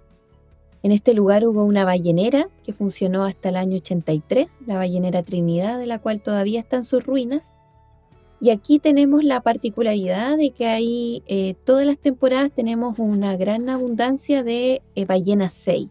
En 0.83 0.91
este 0.91 1.13
lugar 1.13 1.47
hubo 1.47 1.63
una 1.63 1.85
ballenera 1.85 2.49
que 2.63 2.73
funcionó 2.73 3.23
hasta 3.23 3.49
el 3.49 3.55
año 3.55 3.77
83, 3.77 4.49
la 4.65 4.77
ballenera 4.77 5.21
Trinidad, 5.21 5.77
de 5.77 5.85
la 5.85 5.99
cual 5.99 6.21
todavía 6.21 6.59
están 6.59 6.85
sus 6.85 7.05
ruinas. 7.05 7.53
Y 8.39 8.49
aquí 8.49 8.79
tenemos 8.79 9.23
la 9.23 9.41
particularidad 9.41 10.37
de 10.37 10.49
que 10.49 10.65
ahí 10.65 11.21
eh, 11.27 11.53
todas 11.65 11.85
las 11.85 11.99
temporadas 11.99 12.51
tenemos 12.51 12.97
una 12.97 13.37
gran 13.37 13.69
abundancia 13.69 14.41
de 14.41 14.81
eh, 14.95 15.05
ballenas 15.05 15.53
6. 15.53 15.89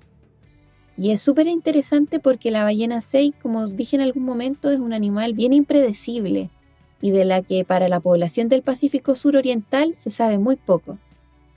Y 0.99 1.13
es 1.13 1.23
súper 1.23 1.47
interesante 1.47 2.19
porque 2.19 2.51
la 2.51 2.65
ballena 2.65 3.01
6, 3.01 3.35
como 3.41 3.69
dije 3.69 3.95
en 3.95 4.03
algún 4.03 4.25
momento, 4.25 4.71
es 4.71 4.81
un 4.81 4.93
animal 4.93 5.35
bien 5.35 5.53
impredecible 5.53 6.51
y 7.01 7.13
de 7.13 7.25
la 7.25 7.43
que 7.43 7.65
para 7.65 7.89
la 7.89 8.01
población 8.01 8.49
del 8.49 8.63
Pacífico 8.63 9.15
suroriental 9.15 9.95
se 9.95 10.11
sabe 10.11 10.39
muy 10.39 10.57
poco. 10.57 10.99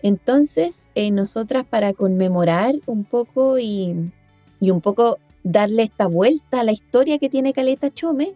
Entonces, 0.03 0.75
eh, 0.95 1.11
nosotras 1.11 1.65
para 1.65 1.93
conmemorar 1.93 2.75
un 2.85 3.05
poco 3.05 3.57
y, 3.57 4.11
y 4.59 4.69
un 4.69 4.81
poco 4.81 5.17
darle 5.43 5.83
esta 5.83 6.07
vuelta 6.07 6.59
a 6.59 6.63
la 6.63 6.73
historia 6.73 7.17
que 7.19 7.29
tiene 7.29 7.53
Caleta 7.53 7.89
Chome, 7.89 8.33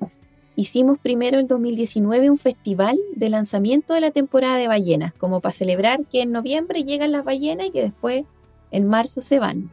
hicimos 0.55 0.97
primero 0.97 1.39
el 1.39 1.47
2019 1.47 2.29
un 2.29 2.37
festival 2.37 2.97
de 3.15 3.29
lanzamiento 3.29 3.93
de 3.93 4.01
la 4.01 4.11
temporada 4.11 4.57
de 4.57 4.69
ballenas, 4.69 5.13
como 5.13 5.41
para 5.41 5.53
celebrar 5.53 6.05
que 6.05 6.21
en 6.21 6.31
noviembre 6.31 6.85
llegan 6.85 7.11
las 7.11 7.25
ballenas 7.25 7.67
y 7.67 7.71
que 7.71 7.83
después 7.83 8.23
en 8.71 8.87
marzo 8.87 9.21
se 9.21 9.37
van. 9.37 9.69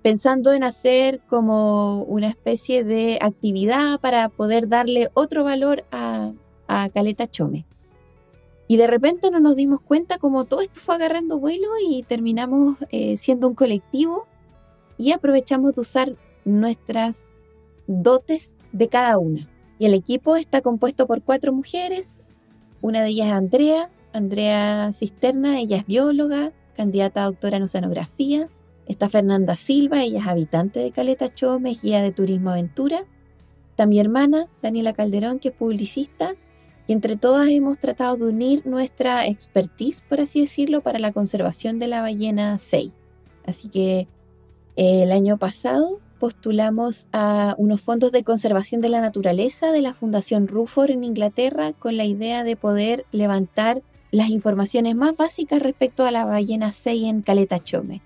Pensando 0.00 0.54
en 0.54 0.64
hacer 0.64 1.20
como 1.28 2.04
una 2.04 2.28
especie 2.28 2.84
de 2.84 3.18
actividad 3.20 4.00
para 4.00 4.30
poder 4.30 4.68
darle 4.68 5.08
otro 5.12 5.44
valor 5.44 5.84
a, 5.90 6.32
a 6.68 6.88
Caleta 6.88 7.28
Chome. 7.28 7.66
Y 8.68 8.76
de 8.76 8.86
repente 8.86 9.30
no 9.30 9.40
nos 9.40 9.56
dimos 9.56 9.80
cuenta 9.80 10.18
como 10.18 10.44
todo 10.44 10.60
esto 10.60 10.78
fue 10.78 10.96
agarrando 10.96 11.38
vuelo 11.38 11.68
y 11.82 12.02
terminamos 12.02 12.76
eh, 12.90 13.16
siendo 13.16 13.48
un 13.48 13.54
colectivo 13.54 14.26
y 14.98 15.12
aprovechamos 15.12 15.74
de 15.74 15.80
usar 15.80 16.16
nuestras 16.44 17.24
dotes 17.86 18.52
de 18.72 18.88
cada 18.88 19.16
una. 19.16 19.48
Y 19.78 19.86
el 19.86 19.94
equipo 19.94 20.36
está 20.36 20.60
compuesto 20.60 21.06
por 21.06 21.22
cuatro 21.22 21.52
mujeres. 21.52 22.20
Una 22.82 23.02
de 23.02 23.08
ellas 23.08 23.32
Andrea, 23.32 23.90
Andrea 24.12 24.92
Cisterna, 24.92 25.60
ella 25.60 25.78
es 25.78 25.86
bióloga, 25.86 26.52
candidata 26.76 27.22
a 27.22 27.26
doctora 27.26 27.56
en 27.56 27.62
oceanografía. 27.62 28.48
Está 28.86 29.08
Fernanda 29.08 29.56
Silva, 29.56 30.02
ella 30.02 30.20
es 30.20 30.26
habitante 30.26 30.80
de 30.80 30.92
Caleta 30.92 31.32
Chome, 31.34 31.78
guía 31.80 32.02
de 32.02 32.12
turismo 32.12 32.50
aventura. 32.50 33.04
Está 33.70 33.86
mi 33.86 33.98
hermana, 33.98 34.48
Daniela 34.60 34.92
Calderón, 34.92 35.38
que 35.38 35.48
es 35.48 35.54
publicista. 35.54 36.34
Y 36.88 36.94
entre 36.94 37.16
todas 37.16 37.48
hemos 37.48 37.78
tratado 37.78 38.16
de 38.16 38.24
unir 38.24 38.66
nuestra 38.66 39.26
expertise, 39.26 40.00
por 40.00 40.20
así 40.20 40.40
decirlo, 40.40 40.80
para 40.80 40.98
la 40.98 41.12
conservación 41.12 41.78
de 41.78 41.86
la 41.86 42.00
ballena 42.00 42.58
6. 42.58 42.90
Así 43.46 43.68
que 43.68 44.08
eh, 44.76 45.02
el 45.02 45.12
año 45.12 45.36
pasado 45.36 46.00
postulamos 46.18 47.06
a 47.12 47.54
unos 47.58 47.82
fondos 47.82 48.10
de 48.10 48.24
conservación 48.24 48.80
de 48.80 48.88
la 48.88 49.02
naturaleza 49.02 49.70
de 49.70 49.82
la 49.82 49.92
Fundación 49.92 50.48
Rufford 50.48 50.90
en 50.90 51.04
Inglaterra 51.04 51.74
con 51.74 51.98
la 51.98 52.06
idea 52.06 52.42
de 52.42 52.56
poder 52.56 53.04
levantar 53.12 53.82
las 54.10 54.30
informaciones 54.30 54.96
más 54.96 55.14
básicas 55.14 55.60
respecto 55.60 56.06
a 56.06 56.10
la 56.10 56.24
ballena 56.24 56.72
6 56.72 57.04
en 57.04 57.22
Caleta 57.22 57.62
Chome. 57.62 58.00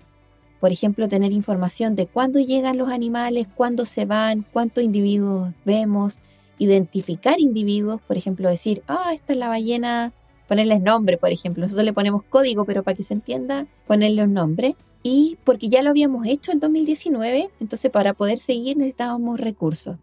Por 0.59 0.73
ejemplo, 0.73 1.07
tener 1.07 1.31
información 1.31 1.95
de 1.95 2.07
cuándo 2.07 2.39
llegan 2.39 2.77
los 2.77 2.89
animales, 2.89 3.47
cuándo 3.55 3.85
se 3.85 4.05
van, 4.05 4.45
cuántos 4.51 4.83
individuos 4.83 5.53
vemos, 5.65 6.19
identificar 6.57 7.39
individuos, 7.39 8.01
por 8.01 8.17
ejemplo, 8.17 8.49
decir, 8.49 8.83
ah, 8.87 9.11
esta 9.13 9.33
es 9.33 9.39
la 9.39 9.47
ballena, 9.47 10.13
ponerles 10.47 10.81
nombre, 10.81 11.17
por 11.17 11.31
ejemplo. 11.31 11.61
Nosotros 11.61 11.85
le 11.85 11.93
ponemos 11.93 12.23
código, 12.23 12.65
pero 12.65 12.83
para 12.83 12.95
que 12.95 13.03
se 13.03 13.13
entienda, 13.13 13.67
ponerle 13.87 14.23
un 14.23 14.33
nombre. 14.33 14.75
Y 15.01 15.37
porque 15.43 15.69
ya 15.69 15.81
lo 15.81 15.89
habíamos 15.89 16.25
hecho 16.27 16.51
en 16.51 16.59
2019, 16.59 17.49
entonces 17.59 17.91
para 17.91 18.13
poder 18.13 18.39
seguir 18.39 18.77
necesitábamos 18.77 19.39
recursos. 19.39 19.97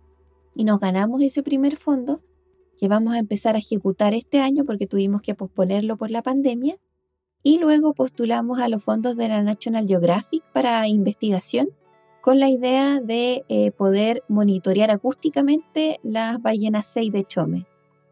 Y 0.54 0.64
nos 0.64 0.78
ganamos 0.78 1.22
ese 1.22 1.42
primer 1.42 1.76
fondo 1.76 2.20
que 2.78 2.88
vamos 2.88 3.14
a 3.14 3.18
empezar 3.18 3.56
a 3.56 3.58
ejecutar 3.58 4.14
este 4.14 4.40
año 4.40 4.64
porque 4.64 4.86
tuvimos 4.86 5.22
que 5.22 5.34
posponerlo 5.34 5.96
por 5.96 6.10
la 6.10 6.22
pandemia. 6.22 6.76
Y 7.42 7.58
luego 7.58 7.94
postulamos 7.94 8.58
a 8.58 8.68
los 8.68 8.84
fondos 8.84 9.16
de 9.16 9.28
la 9.28 9.42
National 9.42 9.86
Geographic 9.86 10.42
para 10.52 10.86
investigación 10.86 11.68
con 12.20 12.38
la 12.38 12.48
idea 12.48 13.00
de 13.00 13.44
eh, 13.48 13.70
poder 13.72 14.22
monitorear 14.28 14.90
acústicamente 14.90 16.00
las 16.02 16.40
ballenas 16.40 16.86
6 16.92 17.12
de 17.12 17.24
Chome, 17.24 17.66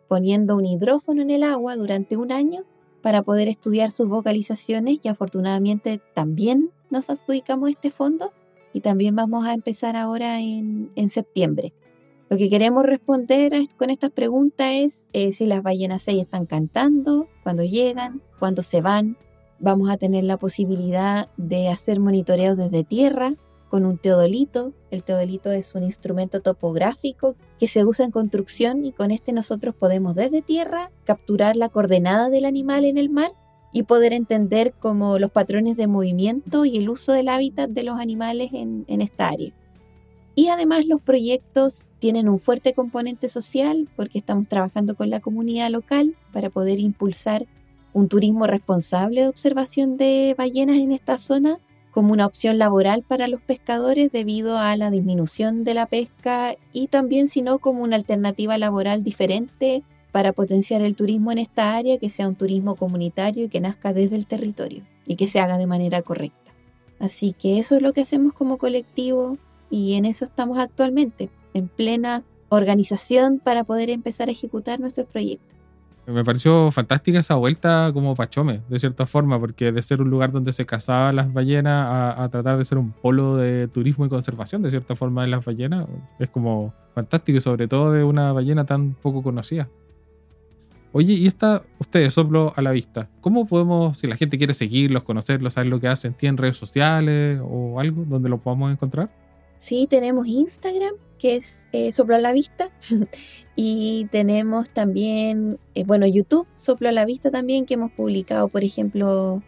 poniendo 0.09 0.57
un 0.57 0.65
hidrófono 0.65 1.23
en 1.23 1.31
el 1.31 1.43
agua 1.43 1.77
durante 1.77 2.17
un 2.17 2.33
año 2.33 2.65
para 3.03 3.23
poder 3.23 3.49
estudiar 3.49 3.93
sus 3.93 4.09
vocalizaciones 4.09 4.99
y 5.03 5.09
afortunadamente 5.09 6.01
también 6.15 6.71
nos 6.91 7.11
adjudicamos 7.11 7.71
este 7.71 7.91
fondo 7.91 8.33
y 8.73 8.81
también 8.81 9.15
vamos 9.15 9.47
a 9.47 9.53
empezar 9.53 9.97
ahora 9.97 10.41
en, 10.41 10.91
en 10.97 11.11
septiembre. 11.11 11.73
Lo 12.31 12.37
que 12.37 12.51
queremos 12.51 12.85
responder 12.85 13.53
con 13.77 13.91
estas 13.91 14.11
preguntas 14.11 14.69
es 14.73 15.07
eh, 15.13 15.33
si 15.33 15.47
las 15.47 15.63
ballenas 15.63 16.03
6 16.03 16.23
están 16.23 16.47
cantando, 16.47 17.29
cuándo 17.43 17.65
llegan, 17.65 18.23
cuándo 18.39 18.63
se 18.63 18.83
van. 18.83 19.17
Vamos 19.61 19.91
a 19.91 19.97
tener 19.97 20.25
la 20.25 20.37
posibilidad 20.37 21.29
de 21.37 21.69
hacer 21.69 22.01
monitoreos 22.01 22.57
desde 22.57 22.85
tierra 22.85 23.35
con 23.69 23.85
un 23.85 23.99
teodolito. 23.99 24.73
El 24.91 25.03
teodolito 25.03 25.51
es 25.51 25.75
un 25.75 25.83
instrumento 25.83 26.41
topográfico 26.41 27.37
que 27.59 27.69
se 27.69 27.85
usa 27.85 28.05
en 28.05 28.11
construcción 28.11 28.85
y 28.85 28.93
con 28.93 29.11
este 29.11 29.33
nosotros 29.33 29.75
podemos 29.75 30.15
desde 30.15 30.43
tierra 30.43 30.91
capturar 31.05 31.57
la 31.57 31.69
coordenada 31.69 32.31
del 32.31 32.45
animal 32.45 32.85
en 32.85 32.99
el 32.99 33.11
mar 33.11 33.33
y 33.73 33.83
poder 33.83 34.13
entender 34.13 34.73
como 34.79 35.19
los 35.19 35.31
patrones 35.31 35.77
de 35.77 35.87
movimiento 35.87 36.65
y 36.65 36.79
el 36.79 36.89
uso 36.89 37.13
del 37.13 37.29
hábitat 37.29 37.71
de 37.71 37.83
los 37.83 37.99
animales 37.99 38.51
en, 38.53 38.85
en 38.89 39.03
esta 39.03 39.29
área. 39.29 39.53
Y 40.35 40.49
además 40.49 40.87
los 40.87 41.03
proyectos 41.03 41.85
tienen 41.99 42.29
un 42.29 42.39
fuerte 42.39 42.73
componente 42.73 43.29
social 43.29 43.89
porque 43.97 44.19
estamos 44.19 44.49
trabajando 44.49 44.95
con 44.95 45.11
la 45.11 45.21
comunidad 45.21 45.71
local 45.71 46.15
para 46.33 46.49
poder 46.49 46.79
impulsar 46.79 47.47
un 47.93 48.09
turismo 48.09 48.47
responsable 48.47 49.23
de 49.23 49.29
observación 49.29 49.97
de 49.97 50.35
ballenas 50.39 50.77
en 50.77 50.93
esta 50.93 51.19
zona 51.19 51.59
como 51.91 52.13
una 52.13 52.27
opción 52.27 52.59
laboral 52.59 53.03
para 53.03 53.29
los 53.29 53.41
pescadores 53.41 54.13
debido 54.13 54.59
a 54.59 54.77
la 54.77 54.91
disminución 54.91 55.65
de 55.65 55.75
la 55.75 55.87
pesca 55.87 56.57
y 56.73 56.89
también 56.89 57.29
sino 57.29 57.59
como 57.59 57.83
una 57.83 57.97
alternativa 57.97 58.59
laboral 58.59 59.03
diferente 59.03 59.83
para 60.13 60.33
potenciar 60.33 60.81
el 60.83 60.97
turismo 60.97 61.33
en 61.33 61.39
esta 61.39 61.77
área, 61.77 61.99
que 61.99 62.11
sea 62.11 62.29
un 62.29 62.35
turismo 62.35 62.77
comunitario 62.77 63.45
y 63.45 63.49
que 63.49 63.61
nazca 63.61 63.93
desde 63.93 64.17
el 64.17 64.27
territorio 64.27 64.83
y 65.07 65.17
que 65.17 65.27
se 65.27 65.41
haga 65.41 65.59
de 65.59 65.67
manera 65.67 66.03
correcta. 66.03 66.53
Así 66.99 67.35
que 67.39 67.59
eso 67.59 67.77
es 67.77 67.83
lo 67.83 67.93
que 67.93 68.03
hacemos 68.03 68.33
como 68.33 68.59
colectivo 68.59 69.39
y 69.71 69.95
en 69.95 70.05
eso 70.05 70.25
estamos 70.25 70.59
actualmente, 70.59 71.29
en 71.55 71.69
plena 71.69 72.25
organización 72.49 73.39
para 73.39 73.65
poder 73.65 73.91
empezar 73.91 74.29
a 74.29 74.33
ejecutar 74.33 74.81
nuestros 74.81 75.07
proyectos. 75.07 75.58
Me 76.09 76.25
pareció 76.25 76.71
fantástica 76.71 77.19
esa 77.19 77.35
vuelta 77.35 77.91
como 77.93 78.15
Pachome, 78.15 78.63
de 78.71 78.79
cierta 78.79 79.05
forma, 79.05 79.39
porque 79.39 79.73
de 79.73 79.83
ser 79.83 80.01
un 80.01 80.09
lugar 80.09 80.33
donde 80.33 80.55
se 80.55 80.65
cazaban 80.65 81.15
las 81.17 81.31
ballenas 81.31 82.17
a, 82.19 82.27
tratar 82.31 82.57
de 82.57 82.65
ser 82.65 82.79
un 82.79 82.93
polo 82.93 83.37
de 83.37 83.69
turismo 83.69 84.07
y 84.07 84.09
conservación, 84.09 84.63
de 84.63 84.71
cierta 84.71 84.97
forma, 84.97 85.21
de 85.21 85.29
las 85.29 85.45
ballenas, 85.45 85.87
es 86.19 86.31
como 86.31 86.73
fantástico 86.95 87.37
y 87.37 87.41
sobre 87.43 87.69
todo 87.69 87.93
de 87.93 88.05
una 88.05 88.33
ballena 88.33 88.65
tan 88.65 88.95
poco 88.95 89.23
conocida. 89.23 89.69
Oye, 90.93 91.13
y 91.13 91.27
esta, 91.27 91.63
ustedes, 91.79 92.15
soplo 92.15 92.55
a 92.57 92.63
la 92.63 92.73
vista, 92.73 93.11
¿cómo 93.21 93.47
podemos, 93.47 93.99
si 93.99 94.07
la 94.07 94.17
gente 94.17 94.39
quiere 94.39 94.55
seguirlos, 94.55 95.03
conocerlos, 95.03 95.53
saber 95.53 95.69
lo 95.69 95.79
que 95.79 95.89
hacen, 95.89 96.15
¿tienen 96.15 96.39
redes 96.39 96.57
sociales 96.57 97.39
o 97.45 97.81
algo 97.81 98.07
donde 98.07 98.31
lo 98.31 98.39
podamos 98.39 98.73
encontrar? 98.73 99.11
Sí, 99.59 99.87
tenemos 99.89 100.27
Instagram, 100.27 100.95
que 101.19 101.37
es 101.37 101.63
eh, 101.73 101.93
Soplo 101.93 102.15
a 102.15 102.19
la 102.19 102.33
Vista, 102.33 102.71
y 103.57 104.07
tenemos 104.11 104.71
también, 104.71 105.59
eh, 105.75 105.85
bueno, 105.85 106.07
YouTube, 106.07 106.47
Soplo 106.57 106.89
a 106.89 106.93
la 106.93 107.05
Vista 107.05 107.31
también, 107.31 107.67
que 107.67 107.75
hemos 107.75 107.93
publicado, 107.93 108.49
por 108.49 108.65
ejemplo, 108.65 109.43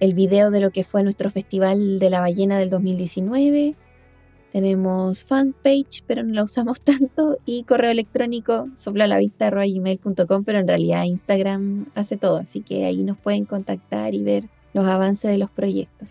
el 0.00 0.14
video 0.14 0.50
de 0.50 0.60
lo 0.60 0.70
que 0.70 0.84
fue 0.84 1.02
nuestro 1.02 1.30
Festival 1.30 1.98
de 1.98 2.10
la 2.10 2.20
Ballena 2.20 2.58
del 2.58 2.70
2019. 2.70 3.76
Tenemos 4.52 5.24
fanpage, 5.24 6.04
pero 6.06 6.22
no 6.22 6.34
la 6.34 6.44
usamos 6.44 6.80
tanto. 6.82 7.38
Y 7.44 7.64
correo 7.64 7.90
electrónico 7.90 8.68
soplalavista.gmail.com, 8.76 10.44
pero 10.44 10.58
en 10.58 10.68
realidad 10.68 11.04
Instagram 11.04 11.86
hace 11.94 12.16
todo. 12.16 12.38
Así 12.38 12.60
que 12.62 12.84
ahí 12.84 12.98
nos 12.98 13.18
pueden 13.18 13.44
contactar 13.44 14.14
y 14.14 14.22
ver 14.22 14.44
los 14.72 14.86
avances 14.86 15.30
de 15.30 15.38
los 15.38 15.50
proyectos. 15.50 16.08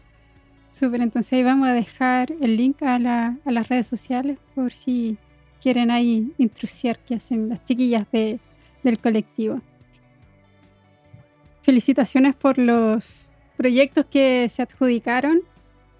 Súper, 0.77 1.01
entonces 1.01 1.33
ahí 1.33 1.43
vamos 1.43 1.67
a 1.67 1.73
dejar 1.73 2.31
el 2.39 2.55
link 2.55 2.83
a, 2.83 2.99
la- 2.99 3.35
las 3.45 3.67
redes 3.67 3.87
sociales 3.87 4.37
por 4.53 4.71
si 4.71 5.17
quieren 5.59 5.89
ahí 5.89 6.31
intrusiar 6.37 6.99
qué 6.99 7.15
hacen 7.15 7.49
las 7.49 7.65
chiquillas 7.65 8.05
de- 8.11 8.39
del 8.83 8.99
colectivo. 8.99 9.59
Felicitaciones 11.63 12.35
por 12.35 12.59
los 12.59 13.27
proyectos 13.57 14.05
que 14.05 14.47
se 14.49 14.61
adjudicaron. 14.61 15.41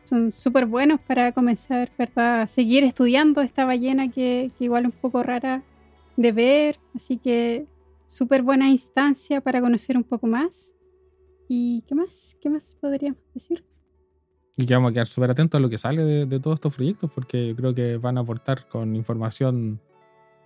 Son 0.05 0.31
súper 0.31 0.67
buenos 0.67 1.01
para 1.01 1.31
comenzar, 1.31 1.89
¿verdad? 1.97 2.45
Seguir 2.47 2.83
estudiando 2.83 3.41
esta 3.41 3.65
ballena 3.65 4.09
que, 4.11 4.51
que 4.57 4.65
igual 4.65 4.85
un 4.85 4.91
poco 4.91 5.23
rara 5.23 5.63
de 6.17 6.31
ver. 6.31 6.79
Así 6.95 7.17
que 7.17 7.65
súper 8.05 8.43
buena 8.43 8.69
instancia 8.69 9.41
para 9.41 9.59
conocer 9.59 9.97
un 9.97 10.03
poco 10.03 10.27
más. 10.27 10.75
¿Y 11.49 11.83
qué 11.87 11.95
más? 11.95 12.37
¿Qué 12.39 12.49
más 12.49 12.75
podríamos 12.79 13.19
decir? 13.33 13.63
Y 14.57 14.65
que 14.65 14.73
vamos 14.73 14.89
a 14.89 14.93
quedar 14.93 15.07
súper 15.07 15.31
atentos 15.31 15.59
a 15.59 15.61
lo 15.61 15.69
que 15.69 15.77
sale 15.77 16.03
de, 16.03 16.25
de 16.25 16.39
todos 16.39 16.55
estos 16.55 16.75
proyectos, 16.75 17.11
porque 17.13 17.49
yo 17.49 17.55
creo 17.55 17.75
que 17.75 17.97
van 17.97 18.17
a 18.17 18.21
aportar 18.21 18.67
con 18.67 18.95
información 18.95 19.79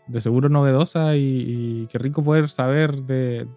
de 0.07 0.19
seguro 0.19 0.49
novedosa 0.49 1.15
y, 1.15 1.23
y 1.23 1.87
qué 1.87 1.97
rico 1.97 2.21
poder 2.23 2.49
saber 2.49 3.03
de, 3.03 3.47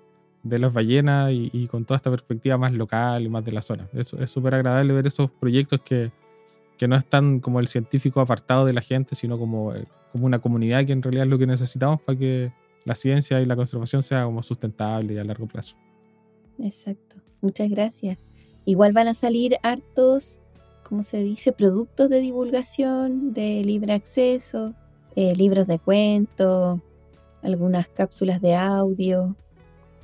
de 0.45 0.59
las 0.59 0.73
ballenas 0.73 1.31
y, 1.33 1.67
con 1.69 1.85
toda 1.85 1.97
esta 1.97 2.11
perspectiva 2.11 2.57
más 2.59 2.73
local 2.73 3.25
y 3.25 3.29
más 3.29 3.45
de 3.45 3.53
la 3.53 3.63
zona. 3.63 3.89
Es 3.95 4.15
súper 4.31 4.55
agradable 4.55 4.93
ver 4.93 5.07
esos 5.07 5.31
proyectos 5.31 5.81
que, 5.81 6.13
que 6.77 6.87
no 6.87 6.97
están 6.97 7.41
como 7.41 7.61
el 7.61 7.67
científico 7.67 8.21
apartado 8.21 8.67
de 8.67 8.75
la 8.75 8.83
gente, 8.83 9.15
sino 9.15 9.39
como, 9.39 9.75
eh, 9.75 9.87
como 10.13 10.27
una 10.27 10.39
comunidad 10.39 10.85
que 10.85 10.93
en 10.93 11.03
realidad 11.03 11.25
es 11.25 11.31
lo 11.31 11.39
que 11.39 11.47
necesitamos 11.47 12.01
para 12.03 12.19
que 12.19 12.53
la 12.85 12.95
ciencia 12.95 13.41
y 13.41 13.47
la 13.47 13.57
conservación 13.57 14.03
sea 14.03 14.25
como 14.25 14.43
sustentable 14.43 15.15
y 15.15 15.19
a 15.19 15.25
largo 15.25 15.47
plazo. 15.47 15.77
Exacto. 16.59 17.17
Muchas 17.41 17.71
gracias. 17.71 18.19
Igual 18.67 18.93
van 18.93 19.09
a 19.09 19.15
salir 19.15 19.57
hartos, 19.63 20.41
¿cómo 20.95 21.03
se 21.03 21.25
dice? 21.25 21.51
Productos 21.51 22.09
de 22.09 22.21
divulgación 22.21 23.33
de 23.35 23.65
libre 23.65 23.95
acceso, 23.95 24.75
eh, 25.17 25.35
libros 25.35 25.67
de 25.67 25.81
cuentos, 25.81 26.79
algunas 27.43 27.89
cápsulas 27.89 28.41
de 28.41 28.55
audio, 28.55 29.35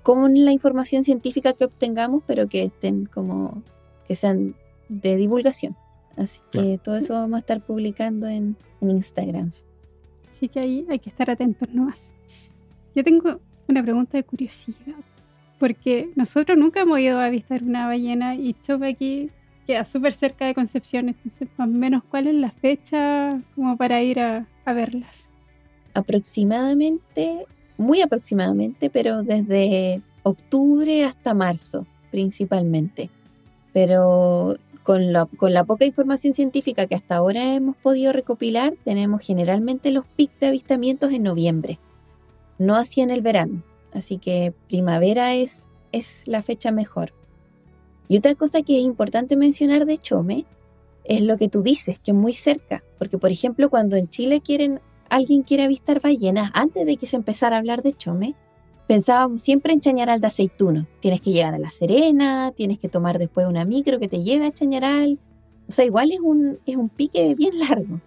con 0.03 0.45
la 0.45 0.51
información 0.51 1.05
científica 1.05 1.53
que 1.53 1.67
obtengamos, 1.67 2.25
pero 2.27 2.49
que 2.49 2.65
estén 2.65 3.07
como, 3.07 3.63
que 4.09 4.17
sean 4.17 4.57
de 4.89 5.15
divulgación. 5.15 5.77
Así 6.17 6.41
que 6.51 6.59
Claro. 6.59 6.81
todo 6.83 6.97
eso 6.97 7.15
vamos 7.15 7.37
a 7.37 7.39
estar 7.39 7.61
publicando 7.61 8.27
en, 8.27 8.57
en 8.81 8.91
Instagram. 8.91 9.53
Así 10.29 10.49
que 10.49 10.59
ahí 10.59 10.87
hay 10.91 10.99
que 10.99 11.09
estar 11.09 11.31
atentos 11.31 11.73
nomás. 11.73 12.13
Yo 12.97 13.05
tengo 13.05 13.39
una 13.69 13.81
pregunta 13.81 14.19
de 14.19 14.25
curiosidad. 14.25 14.97
Porque 15.61 16.11
nosotros 16.17 16.59
nunca 16.59 16.81
hemos 16.81 16.99
ido 16.99 17.21
a 17.21 17.27
avistar 17.27 17.63
una 17.63 17.87
ballena 17.87 18.35
y 18.35 18.55
Chope 18.55 18.89
aquí 18.89 19.31
queda 19.71 19.85
súper 19.85 20.13
cerca 20.13 20.47
de 20.47 20.55
Concepción. 20.55 21.09
Entonces, 21.09 21.49
más 21.57 21.69
o 21.69 21.71
menos, 21.71 22.03
¿cuál 22.11 22.27
es 22.27 22.35
la 22.35 22.51
fecha 22.51 23.31
como 23.55 23.77
para 23.77 24.03
ir 24.03 24.19
a, 24.19 24.47
verlas? 24.67 25.29
aproximadamente, 25.95 27.47
muy 27.77 28.01
aproximadamente, 28.01 28.91
pero 28.91 29.25
desde 29.25 30.01
octubre 30.23 31.05
hasta 31.05 31.35
marzo 31.35 31.85
principalmente. 32.13 33.11
Pero 33.73 34.57
con 34.85 35.13
la, 35.13 35.27
con 35.27 35.53
la 35.53 35.65
poca 35.65 35.85
información 35.85 36.33
científica 36.35 36.87
que 36.87 36.95
hasta 36.95 37.17
ahora 37.17 37.55
hemos 37.55 37.77
podido 37.77 38.13
recopilar, 38.13 38.75
tenemos 38.85 39.23
generalmente 39.23 39.91
los 39.91 40.07
pics 40.07 40.39
de 40.39 40.47
avistamientos 40.49 41.13
en 41.13 41.25
noviembre, 41.25 41.81
no 42.59 42.77
así 42.77 43.01
en 43.01 43.11
el 43.11 43.21
verano. 43.21 43.63
Así 43.93 44.19
que 44.19 44.53
primavera 44.69 45.35
es, 45.35 45.67
es 45.91 46.23
la 46.27 46.43
fecha 46.43 46.71
mejor. 46.71 47.13
Y 48.11 48.19
otra 48.19 48.35
cosa 48.35 48.63
que 48.63 48.77
es 48.77 48.85
importante 48.85 49.37
mencionar 49.37 49.87
de 49.87 49.97
Chome 49.97 50.45
es 51.05 51.23
lo 51.23 51.39
que 51.39 51.49
tú 51.49 51.63
dices, 51.63 52.01
que 52.01 52.11
es 52.11 52.17
muy 52.17 52.35
cerca. 52.35 52.83
Porque, 52.99 53.19
por 53.19 53.31
ejemplo, 53.31 53.71
cuando 53.71 53.95
en 53.95 54.11
Chile 54.11 54.41
quieren 54.41 54.81
alguien 55.09 55.45
quiere 55.45 55.63
avistar 55.63 56.01
ballenas, 56.01 56.51
antes 56.53 56.85
de 56.87 56.97
que 56.97 57.07
se 57.07 57.15
empezara 57.15 57.55
a 57.55 57.61
hablar 57.61 57.83
de 57.83 57.93
Chome, 57.93 58.35
pensábamos 58.89 59.43
siempre 59.43 59.73
en 59.73 59.81
Chañaral 59.81 60.21
de 60.21 60.27
Aceituno. 60.27 60.89
Tienes 60.99 61.21
que 61.21 61.31
llegar 61.31 61.55
a 61.55 61.59
La 61.61 61.71
Serena, 61.71 62.53
tienes 62.57 62.81
que 62.81 62.89
tomar 62.89 63.21
después 63.21 63.47
una 63.47 63.65
micro 63.65 64.01
que 64.01 64.09
te 64.09 64.25
lleve 64.25 64.47
a 64.47 64.53
Chañaral. 64.53 65.21
O 65.69 65.73
sea, 65.73 65.85
igual 65.85 66.11
es 66.11 66.19
un, 66.19 66.59
es 66.67 66.75
un 66.75 66.89
pique 66.89 67.37
bien 67.37 67.61
largo. 67.61 68.01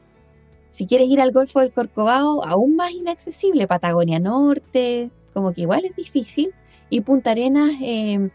Si 0.72 0.86
quieres 0.86 1.08
ir 1.08 1.22
al 1.22 1.32
Golfo 1.32 1.62
del 1.62 1.72
Corcovado, 1.72 2.44
aún 2.46 2.76
más 2.76 2.92
inaccesible. 2.92 3.68
Patagonia 3.68 4.20
Norte, 4.20 5.12
como 5.34 5.54
que 5.54 5.62
igual 5.62 5.86
es 5.86 5.96
difícil. 5.96 6.52
Y 6.90 7.00
Punta 7.00 7.32
Arenas 7.32 7.72
eh, 7.82 8.30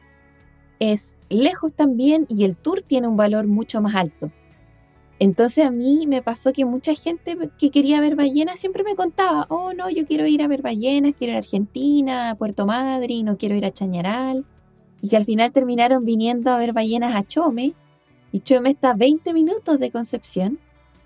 es 0.79 1.18
lejos 1.29 1.73
también 1.73 2.27
y 2.29 2.45
el 2.45 2.57
tour 2.57 2.83
tiene 2.83 3.09
un 3.09 3.17
valor 3.17 3.47
mucho 3.47 3.81
más 3.81 3.95
alto. 3.95 4.31
Entonces 5.21 5.67
a 5.67 5.71
mí 5.71 6.07
me 6.07 6.23
pasó 6.23 6.53
que 6.53 6.65
mucha 6.65 6.95
gente 6.95 7.37
que 7.59 7.71
quería 7.71 8.01
ver 8.01 8.15
ballenas 8.15 8.61
siempre 8.61 8.85
me 8.85 8.95
contaba, 8.95 9.47
oh 9.49 9.73
no, 9.73 9.91
yo 9.91 10.07
quiero 10.07 10.27
ir 10.27 10.43
a 10.43 10.49
ver 10.49 10.63
ballenas, 10.63 11.15
quiero 11.19 11.33
ir 11.33 11.37
a 11.37 11.39
Argentina, 11.39 12.31
a 12.31 12.35
Puerto 12.37 12.67
Madryn, 12.67 13.27
no 13.27 13.37
quiero 13.37 13.57
ir 13.57 13.65
a 13.65 13.73
Chañaral. 13.73 14.45
Y 15.03 15.09
que 15.09 15.17
al 15.17 15.25
final 15.25 15.53
terminaron 15.53 16.05
viniendo 16.05 16.51
a 16.51 16.59
ver 16.59 16.73
ballenas 16.73 17.17
a 17.17 17.27
Chome. 17.27 17.75
Y 18.31 18.41
Chome 18.41 18.71
está 18.71 18.91
a 18.91 18.95
20 18.95 19.33
minutos 19.33 19.81
de 19.81 19.91
Concepción. 19.91 20.59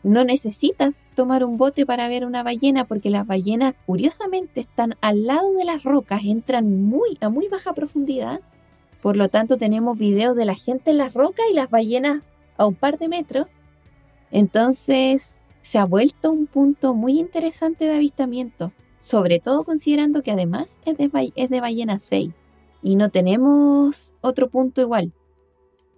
No 0.03 0.25
necesitas 0.25 1.05
tomar 1.15 1.45
un 1.45 1.57
bote 1.57 1.87
para 1.87 2.09
ver 2.09 2.27
una 2.27 2.43
ballena 2.43 2.85
porque 2.85 3.09
las 3.09 3.27
ballenas 3.27 3.75
curiosamente 3.87 4.61
están 4.61 4.97
al 5.01 5.27
lado 5.27 5.53
de 5.55 5.65
las 5.65 5.85
rocas, 5.85 6.23
entran 6.25 6.83
muy 6.83 7.17
a 7.21 7.29
muy 7.29 7.49
baja 7.49 7.73
profundidad. 7.73 8.41
Por 9.03 9.17
lo 9.17 9.29
tanto 9.29 9.59
tenemos 9.59 9.99
videos 9.99 10.37
de 10.37 10.45
la 10.45 10.55
gente 10.55 10.93
en 10.93 10.99
las 10.99 11.12
rocas 11.12 11.45
y 11.51 11.55
las 11.55 11.69
ballenas 11.69 12.23
a 12.57 12.67
un 12.67 12.75
par 12.75 12.99
de 12.99 13.09
metros. 13.09 13.49
Entonces, 14.31 15.37
se 15.61 15.79
ha 15.79 15.85
vuelto 15.85 16.31
un 16.31 16.47
punto 16.47 16.95
muy 16.95 17.19
interesante 17.19 17.85
de 17.85 17.97
avistamiento, 17.97 18.73
sobre 19.03 19.41
todo 19.41 19.65
considerando 19.65 20.23
que 20.23 20.31
además 20.31 20.79
es 20.87 20.97
de, 20.97 21.33
es 21.35 21.51
de 21.51 21.61
ballena 21.61 21.99
6 21.99 22.31
y 22.83 22.97
no 22.97 23.11
tenemos 23.11 24.12
otro 24.21 24.49
punto 24.49 24.81
igual. 24.81 25.12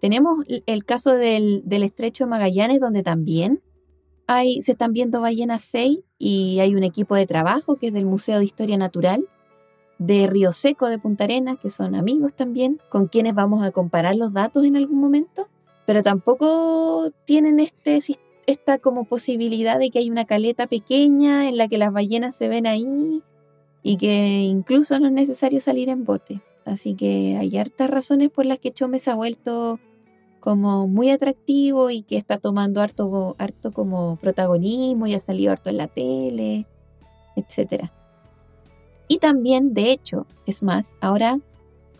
Tenemos 0.01 0.45
el 0.49 0.85
caso 0.85 1.12
del, 1.12 1.62
del 1.64 1.83
estrecho 1.83 2.25
de 2.25 2.31
Magallanes, 2.31 2.81
donde 2.81 3.03
también 3.03 3.62
hay, 4.27 4.62
se 4.62 4.73
están 4.73 4.93
viendo 4.93 5.21
ballenas 5.21 5.62
6 5.71 6.01
y 6.19 6.59
hay 6.61 6.75
un 6.75 6.85
equipo 6.85 7.14
de 7.14 7.27
trabajo 7.27 7.77
que 7.77 7.88
es 7.88 7.93
del 7.93 8.07
Museo 8.07 8.38
de 8.38 8.45
Historia 8.45 8.79
Natural 8.79 9.27
de 9.99 10.27
Río 10.27 10.53
Seco 10.53 10.89
de 10.89 10.99
Punta 10.99 11.25
Arenas, 11.25 11.59
que 11.59 11.71
son 11.71 11.95
amigos 11.95 12.35
también, 12.35 12.81
con 12.89 13.07
quienes 13.07 13.35
vamos 13.35 13.65
a 13.65 13.71
comparar 13.71 14.17
los 14.17 14.33
datos 14.33 14.65
en 14.65 14.77
algún 14.77 15.01
momento, 15.01 15.49
pero 15.87 16.03
tampoco 16.03 17.11
tienen 17.25 17.61
este, 17.61 18.01
esta 18.47 18.79
como 18.79 19.05
posibilidad 19.05 19.79
de 19.79 19.91
que 19.91 20.01
hay 20.01 20.11
una 20.11 20.25
caleta 20.25 20.67
pequeña 20.67 21.49
en 21.49 21.57
la 21.57 21.69
que 21.69 21.79
las 21.79 21.93
ballenas 21.93 22.35
se 22.35 22.49
ven 22.49 22.67
ahí 22.67 23.23
y 23.83 23.97
que 23.97 24.41
incluso 24.43 24.99
no 24.99 25.07
es 25.07 25.13
necesario 25.13 25.61
salir 25.61 25.89
en 25.89 26.05
bote. 26.05 26.41
Así 26.65 26.95
que 26.95 27.37
hay 27.39 27.57
hartas 27.59 27.91
razones 27.91 28.31
por 28.31 28.47
las 28.47 28.59
que 28.59 28.73
Chome 28.73 28.99
se 28.99 29.11
ha 29.11 29.15
vuelto 29.15 29.79
como 30.41 30.87
muy 30.87 31.11
atractivo 31.11 31.91
y 31.91 32.03
que 32.03 32.17
está 32.17 32.39
tomando 32.39 32.81
harto, 32.81 33.37
harto 33.39 33.73
como 33.73 34.17
protagonismo 34.17 35.07
y 35.07 35.15
ha 35.15 35.21
salido 35.21 35.53
harto 35.53 35.71
en 35.71 35.77
la 35.79 35.89
tele, 35.89 36.67
etcétera. 37.37 37.93
Y 39.09 39.19
también, 39.19 39.75
de 39.75 39.93
hecho, 39.93 40.27
es 40.47 40.62
más, 40.62 40.97
ahora 41.01 41.38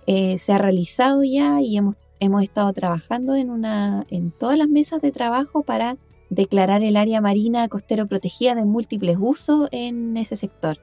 eh, 0.07 0.39
se 0.39 0.53
ha 0.53 0.59
realizado 0.59 1.23
ya 1.23 1.61
y 1.61 1.77
hemos, 1.77 1.97
hemos 2.21 2.43
estado 2.43 2.73
trabajando 2.73 3.35
en, 3.35 3.51
una, 3.51 4.07
en 4.11 4.31
todas 4.31 4.59
las 4.59 4.69
mesas 4.69 5.03
de 5.03 5.13
trabajo 5.13 5.63
para 5.63 5.97
declarar 6.31 6.83
el 6.83 6.97
área 6.97 7.21
marina 7.21 7.69
costero 7.69 8.07
protegida 8.07 8.55
de 8.55 8.65
múltiples 8.65 9.17
usos 9.21 9.69
en 9.71 10.17
ese 10.17 10.37
sector. 10.37 10.79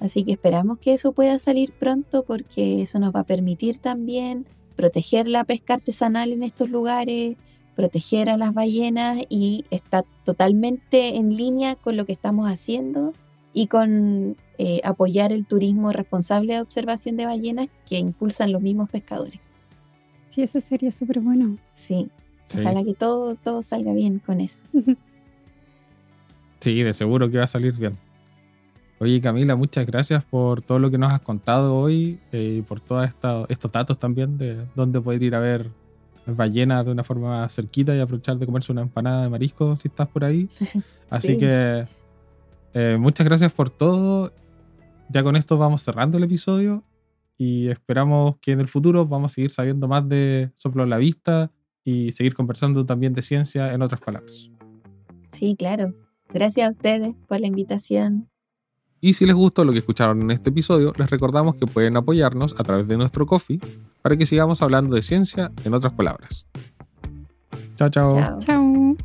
Así 0.00 0.24
que 0.24 0.32
esperamos 0.32 0.78
que 0.78 0.92
eso 0.92 1.12
pueda 1.12 1.38
salir 1.38 1.72
pronto 1.72 2.22
porque 2.22 2.82
eso 2.82 2.98
nos 2.98 3.14
va 3.14 3.20
a 3.20 3.24
permitir 3.24 3.78
también 3.78 4.46
proteger 4.76 5.26
la 5.26 5.42
pesca 5.42 5.74
artesanal 5.74 6.32
en 6.32 6.44
estos 6.44 6.70
lugares, 6.70 7.36
proteger 7.74 8.30
a 8.30 8.36
las 8.36 8.54
ballenas 8.54 9.18
y 9.28 9.64
está 9.70 10.04
totalmente 10.24 11.16
en 11.16 11.36
línea 11.36 11.74
con 11.74 11.96
lo 11.96 12.06
que 12.06 12.12
estamos 12.12 12.48
haciendo 12.48 13.12
y 13.52 13.66
con 13.66 14.36
eh, 14.58 14.80
apoyar 14.84 15.32
el 15.32 15.46
turismo 15.46 15.92
responsable 15.92 16.54
de 16.54 16.60
observación 16.60 17.16
de 17.16 17.26
ballenas 17.26 17.68
que 17.88 17.98
impulsan 17.98 18.52
los 18.52 18.60
mismos 18.60 18.90
pescadores. 18.90 19.40
Sí, 20.30 20.42
eso 20.42 20.60
sería 20.60 20.90
súper 20.92 21.20
bueno. 21.20 21.56
Sí, 21.74 22.08
Sí. 22.44 22.60
ojalá 22.60 22.82
que 22.82 22.94
todo, 22.94 23.34
todo 23.36 23.62
salga 23.62 23.92
bien 23.92 24.18
con 24.18 24.40
eso. 24.40 24.62
Sí, 26.60 26.82
de 26.82 26.92
seguro 26.92 27.30
que 27.30 27.38
va 27.38 27.44
a 27.44 27.48
salir 27.48 27.72
bien. 27.74 27.96
Oye, 28.98 29.20
Camila, 29.20 29.54
muchas 29.54 29.86
gracias 29.86 30.24
por 30.24 30.60
todo 30.60 30.80
lo 30.80 30.90
que 30.90 30.98
nos 30.98 31.12
has 31.12 31.20
contado 31.20 31.76
hoy 31.76 32.18
eh, 32.32 32.56
y 32.58 32.62
por 32.62 32.80
todos 32.80 33.08
estos 33.48 33.70
datos 33.72 33.96
también 33.98 34.38
de 34.38 34.64
dónde 34.74 35.00
poder 35.00 35.22
ir 35.22 35.36
a 35.36 35.40
ver 35.40 35.70
ballenas 36.26 36.84
de 36.84 36.90
una 36.90 37.04
forma 37.04 37.28
más 37.42 37.54
cerquita 37.54 37.94
y 37.94 38.00
aprovechar 38.00 38.36
de 38.38 38.44
comerse 38.46 38.72
una 38.72 38.82
empanada 38.82 39.22
de 39.22 39.28
marisco 39.28 39.76
si 39.76 39.86
estás 39.86 40.08
por 40.08 40.24
ahí. 40.24 40.48
Así 41.10 41.28
Sí. 41.34 41.38
que 41.38 41.86
eh, 42.74 42.96
muchas 42.98 43.24
gracias 43.24 43.52
por 43.52 43.70
todo. 43.70 44.32
Ya 45.10 45.22
con 45.22 45.36
esto 45.36 45.56
vamos 45.56 45.82
cerrando 45.82 46.18
el 46.18 46.24
episodio 46.24 46.84
y 47.36 47.68
esperamos 47.68 48.36
que 48.40 48.52
en 48.52 48.60
el 48.60 48.68
futuro 48.68 49.06
vamos 49.06 49.32
a 49.32 49.34
seguir 49.36 49.50
sabiendo 49.50 49.88
más 49.88 50.08
de 50.08 50.50
Soplo 50.54 50.84
la 50.84 50.98
Vista 50.98 51.50
y 51.84 52.12
seguir 52.12 52.34
conversando 52.34 52.84
también 52.84 53.14
de 53.14 53.22
ciencia 53.22 53.72
en 53.72 53.80
otras 53.80 54.00
palabras. 54.00 54.50
Sí, 55.32 55.56
claro. 55.56 55.94
Gracias 56.32 56.66
a 56.66 56.70
ustedes 56.70 57.14
por 57.26 57.40
la 57.40 57.46
invitación. 57.46 58.28
Y 59.00 59.14
si 59.14 59.24
les 59.24 59.34
gustó 59.34 59.64
lo 59.64 59.72
que 59.72 59.78
escucharon 59.78 60.20
en 60.22 60.32
este 60.32 60.50
episodio, 60.50 60.92
les 60.98 61.08
recordamos 61.08 61.54
que 61.54 61.66
pueden 61.66 61.96
apoyarnos 61.96 62.54
a 62.58 62.64
través 62.64 62.88
de 62.88 62.96
nuestro 62.96 63.26
coffee 63.26 63.60
para 64.02 64.16
que 64.16 64.26
sigamos 64.26 64.60
hablando 64.60 64.96
de 64.96 65.02
ciencia 65.02 65.52
en 65.64 65.72
otras 65.72 65.92
palabras. 65.92 66.46
Chao, 67.76 67.88
chao. 67.88 68.18
Chao. 68.18 68.38
Chao. 68.40 68.96